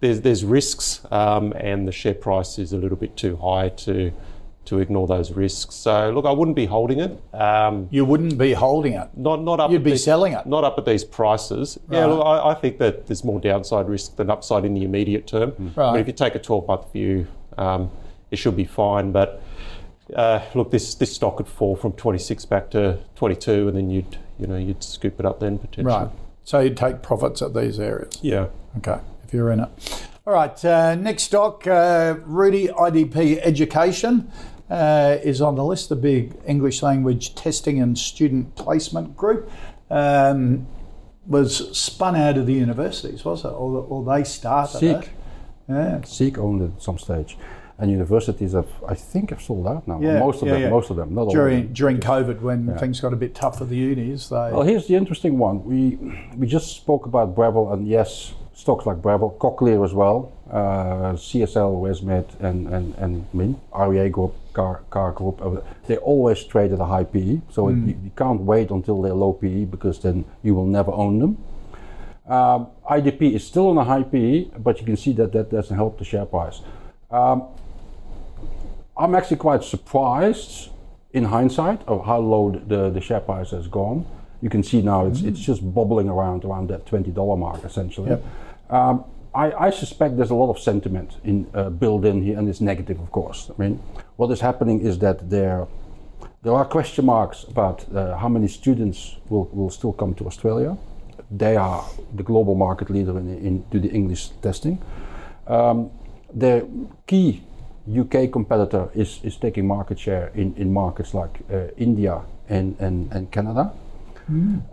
[0.00, 4.12] there's there's risks, um, and the share price is a little bit too high to
[4.64, 5.74] to ignore those risks.
[5.76, 7.20] So look, I wouldn't be holding it.
[7.34, 9.08] Um, You wouldn't be holding it.
[9.16, 9.70] not not up.
[9.70, 10.46] You'd be these- selling it.
[10.46, 11.78] Not up at these prices.
[11.90, 15.28] Yeah, look, I, I think that there's more downside risk than upside in the immediate
[15.28, 15.52] term.
[15.58, 16.00] Mean, Right.
[16.00, 17.26] if you take a 12 month view,
[17.56, 17.90] um,
[18.32, 19.10] it should be fine.
[19.12, 19.42] But
[20.14, 24.18] uh, look, this this stock could fall from 26 back to 22, and then you'd
[24.38, 25.94] you know you'd scoop it up then potentially.
[25.94, 26.08] Right.
[26.44, 28.18] So you'd take profits at these areas.
[28.22, 28.48] Yeah.
[28.78, 29.68] Okay, if you're in it.
[30.26, 34.30] All right, uh, next stock, uh, Rudi IDP Education
[34.70, 39.50] uh, is on the list, the big English language testing and student placement group.
[39.90, 40.66] Um,
[41.26, 43.48] was spun out of the universities, was it?
[43.48, 44.96] Or, or they started Seek.
[44.96, 45.08] it?
[45.68, 46.02] Yeah.
[46.02, 47.36] Seek owned it at some stage,
[47.82, 50.00] and universities have, I think, have sold out now.
[50.00, 50.70] Yeah, most of yeah, them, yeah.
[50.70, 51.26] most of them, not all.
[51.26, 51.72] of During them.
[51.72, 54.94] during COVID, when things got a bit tough for the unis, they Well, here's the
[54.94, 55.64] interesting one.
[55.64, 55.80] We
[56.36, 61.72] we just spoke about Breville, and yes, stocks like Breville, Cochlear as well, uh, CSL,
[61.86, 65.42] ResMed, and and and Min, REA Group, Car, Car Group.
[65.42, 69.02] uh, They always trade at a high PE, so it, you, you can't wait until
[69.02, 71.36] they're low PE because then you will never own them.
[72.28, 75.76] Um, IDP is still on a high PE, but you can see that that doesn't
[75.76, 76.60] help the share price.
[77.10, 77.42] Um,
[78.96, 80.70] I'm actually quite surprised
[81.12, 84.06] in hindsight of how low the, the share price has gone.
[84.40, 88.10] You can see now it's, it's just bobbling around around that $20 mark essentially.
[88.10, 88.24] Yep.
[88.70, 92.48] Um, I, I suspect there's a lot of sentiment in uh, built in here, and
[92.48, 93.50] it's negative, of course.
[93.50, 93.82] I mean,
[94.16, 95.66] what is happening is that there
[96.42, 100.76] there are question marks about uh, how many students will, will still come to Australia.
[101.30, 101.84] They are
[102.14, 104.82] the global market leader in, in to the English testing.
[105.46, 105.90] Um,
[106.34, 106.68] the
[107.06, 107.42] key
[107.90, 113.12] UK competitor is, is taking market share in, in markets like uh, India and, and,
[113.12, 113.72] and Canada.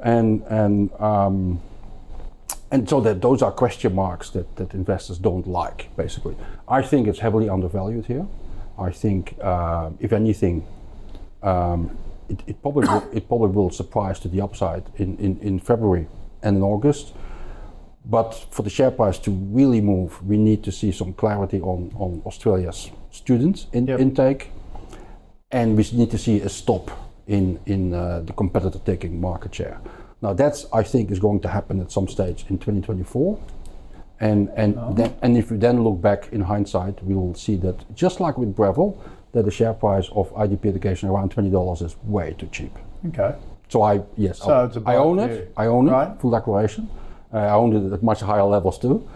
[0.03, 1.62] And, and, um,
[2.72, 6.36] and so that those are question marks that, that investors don't like, basically.
[6.68, 8.28] I think it's heavily undervalued here.
[8.78, 10.68] I think, uh, if anything,
[11.41, 11.97] um,
[12.30, 16.07] it, it, probably will, it probably will surprise to the upside in, in, in February
[16.43, 17.14] and in August.
[18.05, 21.91] But for the share price to really move, we need to see some clarity on,
[21.95, 23.99] on Australia's student in, Yep.
[23.99, 24.51] intake,
[25.51, 26.91] and we need to see a stop
[27.28, 29.80] in in uh, the competitor taking market share.
[30.22, 33.38] Now that's I think is going to happen at some stage in 2024,
[34.20, 37.76] and and then, and if we then look back in hindsight, we will see that
[37.95, 38.93] just like with Breville,
[39.32, 42.72] that the share price of IDP Education around twenty dollars is way too cheap.
[43.07, 43.36] okay.
[43.70, 45.32] So I yes, So I, it's a I own buy it.
[45.32, 45.47] you.
[45.64, 45.91] I own it.
[45.91, 46.20] Right.
[46.22, 46.89] Full declaration.
[47.32, 49.07] Uh, I owned it at much higher levels too,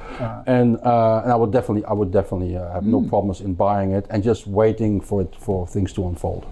[0.45, 3.91] and uh, and I would definitely I would definitely uh, have no problems in buying
[3.91, 6.45] it and just waiting for it for things to unfold.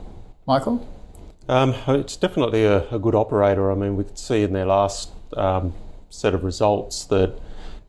[0.48, 0.88] Michael?
[1.48, 3.72] Um, it's definitely a, a good operator.
[3.72, 5.74] I mean, we could see in their last um,
[6.10, 7.30] set of results that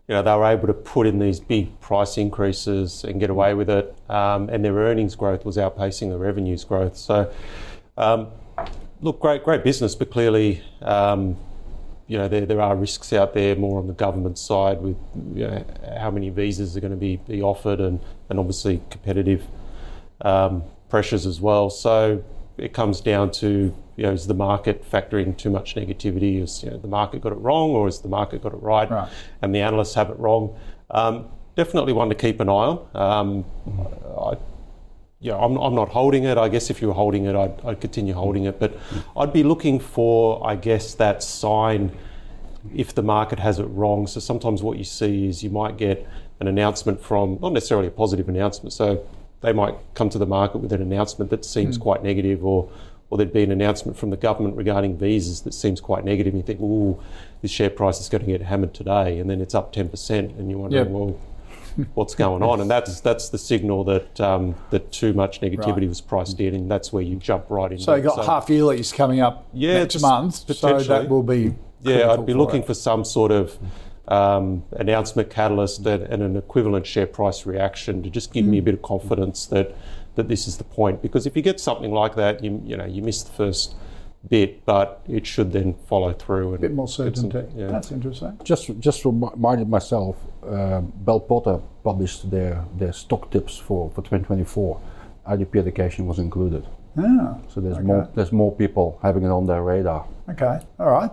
[0.06, 3.54] you know they were able to put in these big price increases and get away
[3.54, 6.98] with it, um, and their earnings growth was outpacing the revenues growth.
[6.98, 7.32] So,
[7.96, 8.28] um,
[9.00, 10.62] look, great, great business, but clearly.
[10.82, 11.38] Um,
[12.12, 14.98] you know, there, there are risks out there more on the government side with
[15.34, 15.64] you know,
[15.98, 19.42] how many visas are going to be, be offered and, and obviously competitive
[20.20, 21.70] um, pressures as well.
[21.70, 22.22] So
[22.58, 26.42] it comes down to, you know, is the market factoring too much negativity?
[26.42, 28.90] Is you know, the market got it wrong or has the market got it right?
[28.90, 29.08] Right.
[29.40, 30.54] And the analysts have it wrong.
[30.90, 32.88] Um, definitely one to keep an eye on.
[32.94, 33.44] Um,
[34.18, 34.36] I,
[35.22, 36.36] yeah, I'm, I'm not holding it.
[36.36, 38.58] I guess if you were holding it, I'd, I'd continue holding it.
[38.58, 38.76] But
[39.16, 41.96] I'd be looking for, I guess, that sign
[42.74, 44.08] if the market has it wrong.
[44.08, 46.08] So sometimes what you see is you might get
[46.40, 48.72] an announcement from, not necessarily a positive announcement.
[48.72, 49.06] So
[49.42, 51.82] they might come to the market with an announcement that seems hmm.
[51.82, 52.68] quite negative, or
[53.08, 56.32] or there'd be an announcement from the government regarding visas that seems quite negative.
[56.32, 56.98] And you think, ooh,
[57.42, 60.50] this share price is going to get hammered today, and then it's up 10%, and
[60.50, 60.92] you're wondering, Yep.
[60.92, 61.18] well,
[61.94, 62.60] what's going on?
[62.60, 65.88] And that's that's the signal that um, that too much negativity Right.
[65.88, 67.78] was priced in, and that's where you jump right in.
[67.78, 72.10] So you got half yearlies coming up Yeah, next month, so that will be Yeah,
[72.12, 72.66] I'd be for looking it.
[72.66, 73.58] for some sort of
[74.08, 78.60] um, announcement catalyst and, and an equivalent share price reaction to just give me Mm.
[78.60, 79.74] a bit of confidence that
[80.14, 81.00] that this is the point.
[81.00, 83.74] Because if you get something like that, you you know you miss the first
[84.28, 86.54] bit, but it should then follow through.
[86.54, 87.52] And a bit more get some- certainty.
[87.56, 87.66] yeah.
[87.68, 88.38] That's interesting.
[88.44, 90.16] Just just reminded myself,
[90.48, 94.78] uh, Bell Potter published their their stock tips for for 2024.
[95.26, 96.66] IDP Education was included.
[96.96, 97.34] Yeah.
[97.48, 100.06] So there's more there's more people having it on their radar.
[100.28, 101.10] Okay, all right.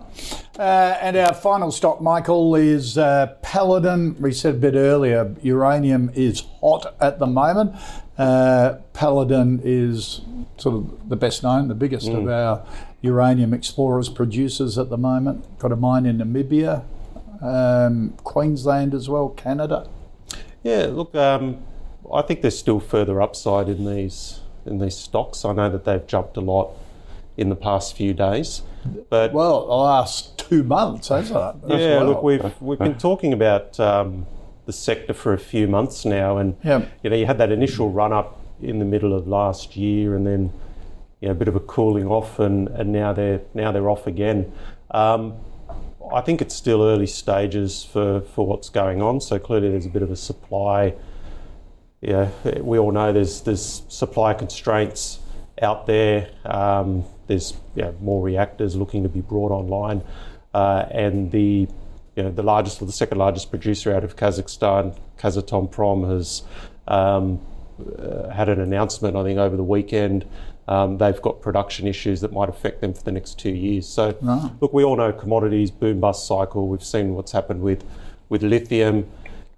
[0.58, 4.16] Uh, and our final stock, Michael, is uh, Paladin.
[4.20, 7.74] We said a bit earlier, uranium is hot at the moment.
[8.16, 10.20] Uh, Paladin is
[10.58, 12.64] sort of the best known, the biggest of our
[13.02, 15.58] uranium explorers producers at the moment.
[15.58, 16.84] Got a mine in Namibia,
[17.42, 19.88] um, Queensland as well, Canada.
[20.62, 21.58] Yeah, look, um,
[22.12, 25.44] I think there's still further upside in these in these stocks.
[25.44, 26.70] I know that they've jumped a lot
[27.38, 28.60] in the past few days,
[29.08, 31.54] but Well, the last two months, hasn't it?
[31.80, 32.04] yeah, well?
[32.06, 34.26] look, we've we've been talking about um,
[34.66, 36.84] the sector for a few months now, and Yeah.
[37.02, 40.26] you know, you had that initial run up in the middle of last year, and
[40.26, 40.52] then
[41.20, 44.06] you know, a bit of a cooling off, and, and now they're now they're off
[44.06, 44.52] again.
[44.90, 45.34] Um,
[46.12, 49.20] I think it's still early stages for, for what's going on.
[49.20, 50.94] So clearly, there's a bit of a supply.
[52.00, 55.20] Yeah, we all know there's there's supply constraints
[55.60, 56.30] out there.
[56.44, 57.54] Um, there's
[58.00, 60.02] more reactors looking to be brought online,
[60.54, 61.68] uh, and the
[62.16, 66.42] you know the largest or the second largest producer out of Kazakhstan, Kazatomprom, has
[66.88, 67.40] um,
[67.98, 69.16] uh, had an announcement.
[69.16, 70.26] I think over the weekend.
[70.70, 73.88] Um, they've got production issues that might affect them for the next two years.
[73.88, 74.16] So,
[74.60, 76.68] look, we all know commodities boom bust cycle.
[76.68, 77.84] We've seen what's happened with
[78.28, 79.10] with lithium.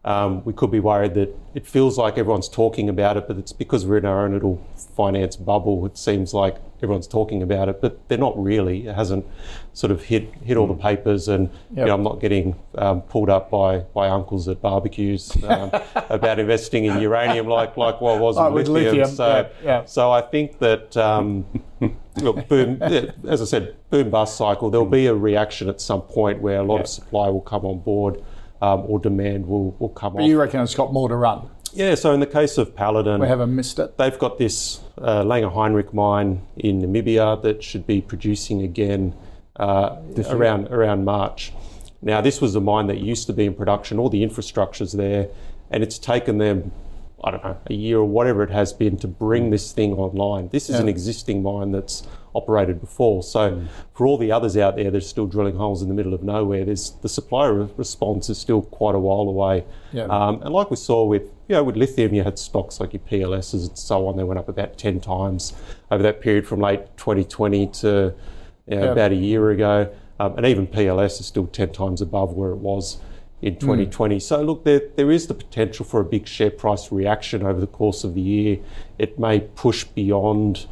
[0.05, 3.53] Um, we could be worried that it feels like everyone's talking about it, but it's
[3.53, 5.85] because we're in our own little finance bubble.
[5.87, 8.87] It seems like everyone's talking about it, but they're not really.
[8.89, 9.25] It hasn't
[9.73, 13.31] sort of hit hit all the papers, and you know, I'm not getting um, pulled
[13.31, 15.71] up by by uncles at barbecues um,
[16.11, 18.97] about investing in uranium like like what was Oh, with lithium.
[18.97, 19.29] lithium, So
[19.63, 19.85] yeah, yeah.
[19.85, 20.97] so I think that.
[20.97, 21.47] Um,
[22.21, 24.69] Look, boom, as I said, boom bust cycle.
[24.71, 27.79] There'll be a reaction at some point where a lot of supply will come on
[27.81, 28.23] board
[28.61, 30.29] um, or demand will, will come But off.
[30.29, 31.49] you reckon it's got more to run?
[31.75, 33.97] Yeah, so in the case of Paladin, We haven't missed it.
[33.97, 39.15] they've got this uh, Langer Heinrich mine in Namibia that should be producing again
[39.57, 39.97] uh,
[40.29, 41.53] around around March.
[42.03, 45.29] Now, this was a mine that used to be in production, all the infrastructure's there,
[45.71, 46.73] and it's taken them,
[47.23, 50.49] I don't know, a year or whatever it has been to bring this thing online.
[50.49, 52.03] This is an existing mine that's
[52.35, 53.23] operated before.
[53.23, 53.63] So,
[53.95, 56.23] for all the others out there that are still drilling holes in the middle of
[56.23, 59.65] nowhere, there's the supplier response is still quite a while away.
[59.93, 60.05] Yeah.
[60.05, 63.01] Um, and like we saw with you know with lithium, you had stocks like your
[63.03, 64.17] PLSs and so on.
[64.17, 65.53] They went up about ten times
[65.91, 68.15] over that period from late 2020 to
[68.67, 68.93] you know, Yeah.
[68.93, 69.93] about a year ago.
[70.21, 72.99] Um, and even PLS is still ten times above where it was
[73.41, 74.21] in 2020.
[74.21, 77.67] So look, there there is the potential for a big share price reaction over the
[77.67, 78.59] course of the year.
[78.99, 80.67] It may push beyond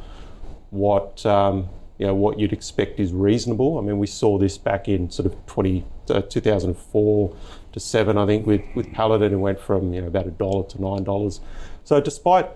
[0.70, 1.68] what um,
[1.98, 3.78] you know what you'd expect is reasonable.
[3.78, 7.36] I mean, we saw this back in sort of 20, uh, 2004
[7.72, 10.66] to seven, I think, with with Paladin, it went from you know about a dollar
[10.68, 11.40] to nine dollars.
[11.84, 12.48] So despite,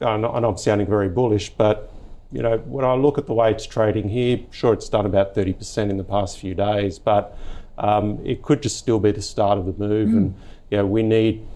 [0.00, 1.92] I know I know I'm sounding very bullish, but
[2.30, 5.34] you know when I look at the way it's trading here, sure it's done about
[5.34, 7.36] 30% in the past few days, but
[7.78, 10.34] um, it could just still be the start of the move, and
[10.70, 11.46] you know we need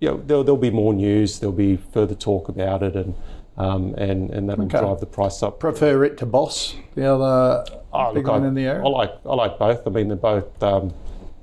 [0.00, 3.14] you know, there'll, there'll be more news, there'll be further talk about it, and
[3.56, 4.78] um, and and that'll Okay.
[4.80, 5.58] drive the price up.
[5.60, 8.84] Prefer it to Boss, the other Oh, big look, one I, in the area.
[8.84, 9.86] I like I like both.
[9.86, 10.92] I mean, they're both um,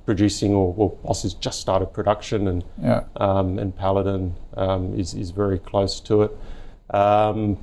[0.06, 3.04] producing, or well, Boss has just started production, and Yeah.
[3.16, 6.36] um, and Paladin um, is is very close to it.
[6.90, 7.58] Um,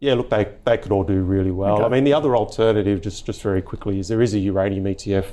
[0.00, 1.76] yeah, look, they, they could all do really well.
[1.76, 1.84] Okay.
[1.84, 5.26] I mean, the other alternative, just just very quickly, is there is a uranium ETF.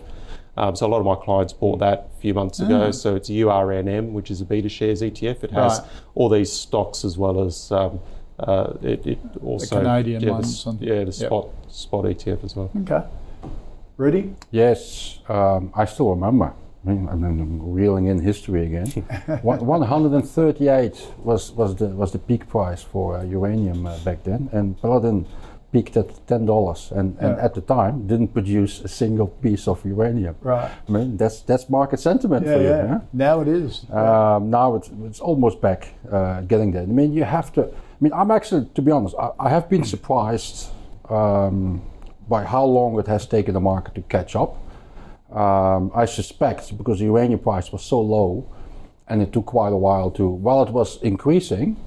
[0.56, 2.92] Um, so a lot of my clients bought that a few months ago.
[2.92, 5.44] So it's URNM, which is a Betashares ETF.
[5.44, 5.80] It has.
[5.80, 5.90] Right.
[6.14, 8.00] all these stocks as well as um,
[8.40, 11.14] uh, it, it also Canadian yeah, the ones s- and- yeah, the yep.
[11.14, 12.70] spot spot ETF as well.
[12.82, 13.02] Okay.
[13.98, 14.34] Rudi.
[14.52, 16.52] Yes, um, I still remember.
[16.86, 18.88] I mean, I'm I'm reeling in history again.
[19.44, 24.50] One- 138 was, was the was the peak price for uh, uranium uh, back then,
[24.52, 25.26] and Paladin
[25.72, 27.46] peaked at ten dollars, and, and Yeah.
[27.46, 30.36] at the time didn't produce a single piece of uranium.
[30.42, 30.70] Right.
[30.88, 32.68] I mean, that's that's market sentiment Yeah, for you.
[32.70, 32.86] yeah.
[32.86, 33.00] yeah?
[33.14, 33.86] Now it is.
[33.92, 36.84] Um, now it's, it's almost back, uh, getting there.
[36.84, 37.70] I mean, you have to.
[38.04, 40.72] I mean, I'm actually, to be honest, I, I have been surprised
[41.08, 41.82] um,
[42.28, 44.58] by how long it has taken the market to catch up.
[45.32, 48.54] Um, I suspect because the uranium price was so low,
[49.08, 50.28] and it took quite a while to.
[50.28, 51.78] While it was increasing,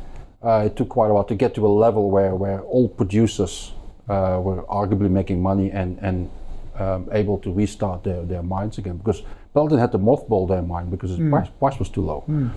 [0.43, 3.73] uh, it took quite a while to get to a level where where all producers
[4.09, 6.31] uh, were arguably making money and and
[6.77, 10.89] um, able to restart their, their mines again because Paladin had to mothball their mine
[10.89, 12.25] because its price, price was too low.
[12.27, 12.53] Um,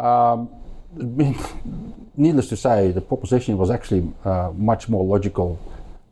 [0.00, 0.48] I mean,
[2.16, 5.58] needless to say, the proposition was actually uh, much more logical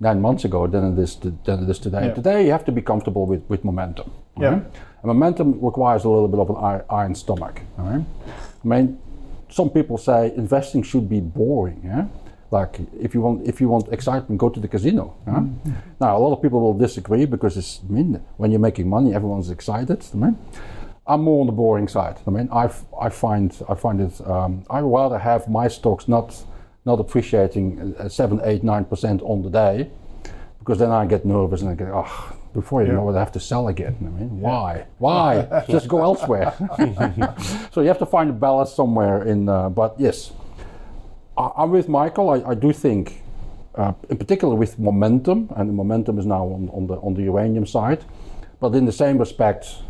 [0.01, 2.07] nine months ago than it is to, than it is today.
[2.07, 2.15] Yeah.
[2.15, 4.13] Today, you have to be comfortable with, with momentum.
[4.39, 4.49] Yeah.
[4.49, 4.63] right?
[4.63, 7.61] And momentum requires a little bit of an iron stomach.
[7.79, 8.05] Right?
[8.65, 8.99] I mean,
[9.49, 11.81] some people say investing should be boring.
[11.85, 12.07] Yeah?
[12.51, 15.17] Like if you want if you want excitement, go to the casino.
[15.25, 15.41] Huh?
[15.41, 15.71] Mm-hmm.
[16.01, 19.15] Now a lot of people will disagree because it's I mean when you're making money,
[19.15, 20.05] everyone's excited.
[20.15, 20.39] Mean,
[21.09, 22.19] I'm more on the boring side.
[22.27, 22.69] I mean, I
[23.01, 24.21] I find I find it.
[24.27, 26.45] Um, I rather have my stocks not
[26.85, 29.91] not appreciating uh, seven, eight, nine percent on the day,
[30.59, 32.33] because then I get nervous and I get oh.
[32.57, 33.97] Before you know it, I have to sell again.
[34.01, 34.87] I mean, why?
[34.97, 35.65] Why?
[35.69, 36.55] Just go elsewhere.
[37.71, 39.47] so you have to find a balance somewhere in.
[39.47, 40.33] Uh, but yes,
[41.37, 42.31] I, I'm with Michael.
[42.31, 43.21] I, I do think,
[43.75, 47.25] uh, in particular with momentum, and the momentum is now on, on the on the
[47.25, 48.07] uranium side.
[48.59, 49.83] But in the same respect,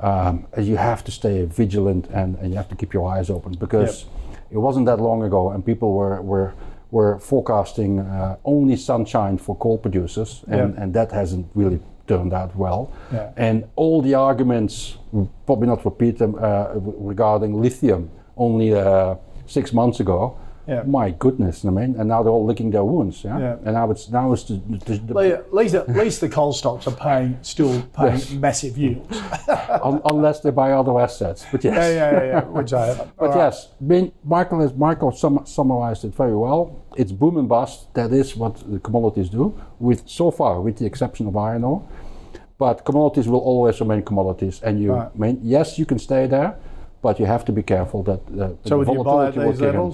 [0.00, 3.52] um, you have to stay vigilant and, and you have to keep your eyes open
[3.58, 4.06] because
[4.50, 6.52] it wasn't that long ago, and people were were
[6.90, 10.82] were forecasting uh, only sunshine for coal producers, and, Yeah.
[10.82, 12.88] and that hasn't really turned out well.
[13.12, 13.30] Yeah.
[13.36, 14.98] And all the arguments,
[15.46, 16.66] probably not repeat them, uh,
[17.08, 19.14] regarding lithium only uh,
[19.46, 20.36] six months ago.
[20.66, 20.82] Yeah.
[20.86, 23.22] My goodness, I mean, and now they're all licking their wounds.
[23.22, 23.38] Yeah.
[23.38, 23.56] Yeah.
[23.64, 24.54] And now it's now it's the,
[24.86, 28.30] the, the, At least, at least the coal stocks are paying still paying Yes.
[28.32, 29.18] massive yields.
[29.82, 31.44] un, unless they buy other assets.
[31.52, 31.74] But yes.
[31.74, 33.10] yeah, yeah, yeah, yeah, which I haven't.
[33.18, 33.36] But right.
[33.36, 36.82] yes, being, Michael has Michael sum, summarized it very well.
[36.96, 37.92] It's boom and bust.
[37.94, 39.52] That is what the commodities do.
[39.80, 41.82] With so far, with the exception of iron ore,
[42.58, 44.62] but commodities will always remain commodities.
[44.62, 45.18] And you, Right.
[45.18, 46.56] Mean, yes, you can stay there,
[47.02, 49.58] but you have to be careful that uh, So the would you buy at these
[49.58, 49.92] kick in.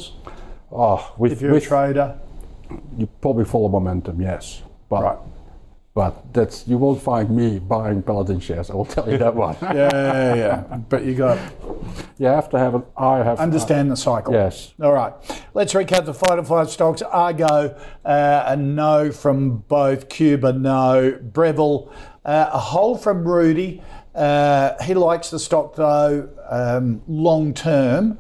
[0.73, 2.19] Oh, with, If you're a trader,
[2.97, 5.03] you probably follow momentum, yes, but.
[5.03, 5.19] Right.
[5.93, 8.71] But that's you won't find me buying Paladin shares.
[8.71, 9.57] I will tell you that one.
[9.63, 10.77] yeah, yeah, yeah.
[10.89, 11.37] But you got
[12.17, 12.85] you have to have an.
[12.97, 14.33] I have understand the cycle.
[14.33, 14.73] yes.
[14.81, 15.13] All right.
[15.53, 17.03] Let's recap the five to five stocks.
[17.03, 20.09] Argo, uh, a no from both.
[20.09, 21.19] Qube, no.
[21.21, 21.93] Breville,
[22.25, 23.83] uh, a hold from Rudi.
[24.15, 28.19] Uh, he likes the stock though, um, long term.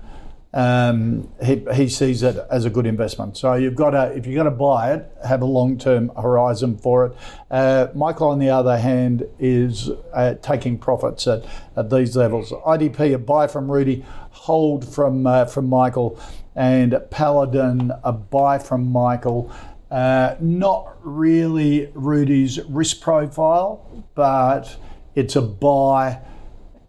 [0.52, 3.36] Um, he, he sees it as a good investment.
[3.36, 6.76] So you've got to, if you're going to buy it, have a long term horizon
[6.76, 7.16] for it.
[7.50, 11.44] Uh, Michael, on the other hand, is uh, taking profits at,
[11.76, 12.50] at these levels.
[12.50, 16.18] IDP, a buy from Rudi, hold from uh, from Michael,
[16.56, 19.52] and Paladin, a buy from Michael.
[19.90, 24.76] Uh, not really Rudi's risk profile, but
[25.14, 26.20] it's a buy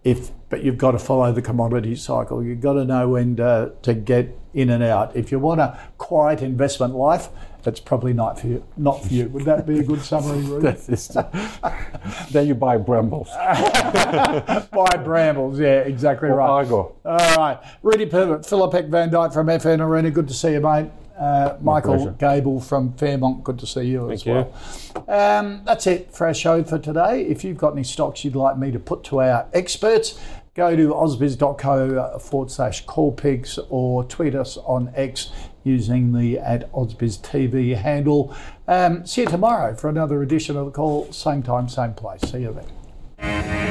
[0.03, 2.43] if but you've got to follow the commodity cycle.
[2.43, 5.15] You've got to know when to, to get in and out.
[5.15, 7.29] If you want a quiet investment life,
[7.63, 8.63] that's probably not for you.
[8.75, 9.29] Not for you.
[9.29, 10.63] Would that be a good summary, Rudi?
[10.63, 11.07] That is
[12.31, 13.29] then you buy brambles.
[14.71, 15.59] Buy brambles.
[15.59, 16.49] Yeah, exactly Or right.
[16.49, 16.95] Argo.
[17.05, 20.13] All right, Rudi Pervert, Filapek-Vandyk from FNArena.
[20.13, 20.89] Good to see you, mate.
[21.21, 22.09] Uh, Michael.
[22.13, 23.43] Gable from Fairmont.
[23.43, 24.33] Good to see you as you.
[24.33, 24.53] well.
[25.07, 27.21] Um, that's it for our show for today.
[27.21, 30.19] If you've got any stocks you'd like me to put to our experts,
[30.53, 35.31] go to ausbiz.co forward slash callpigs or tweet us on X
[35.63, 38.35] using the at Ausbiz TV handle.
[38.67, 41.11] Um, see you tomorrow for another edition of the call.
[41.11, 42.21] Same time, same place.
[42.21, 42.53] See you
[43.19, 43.70] then.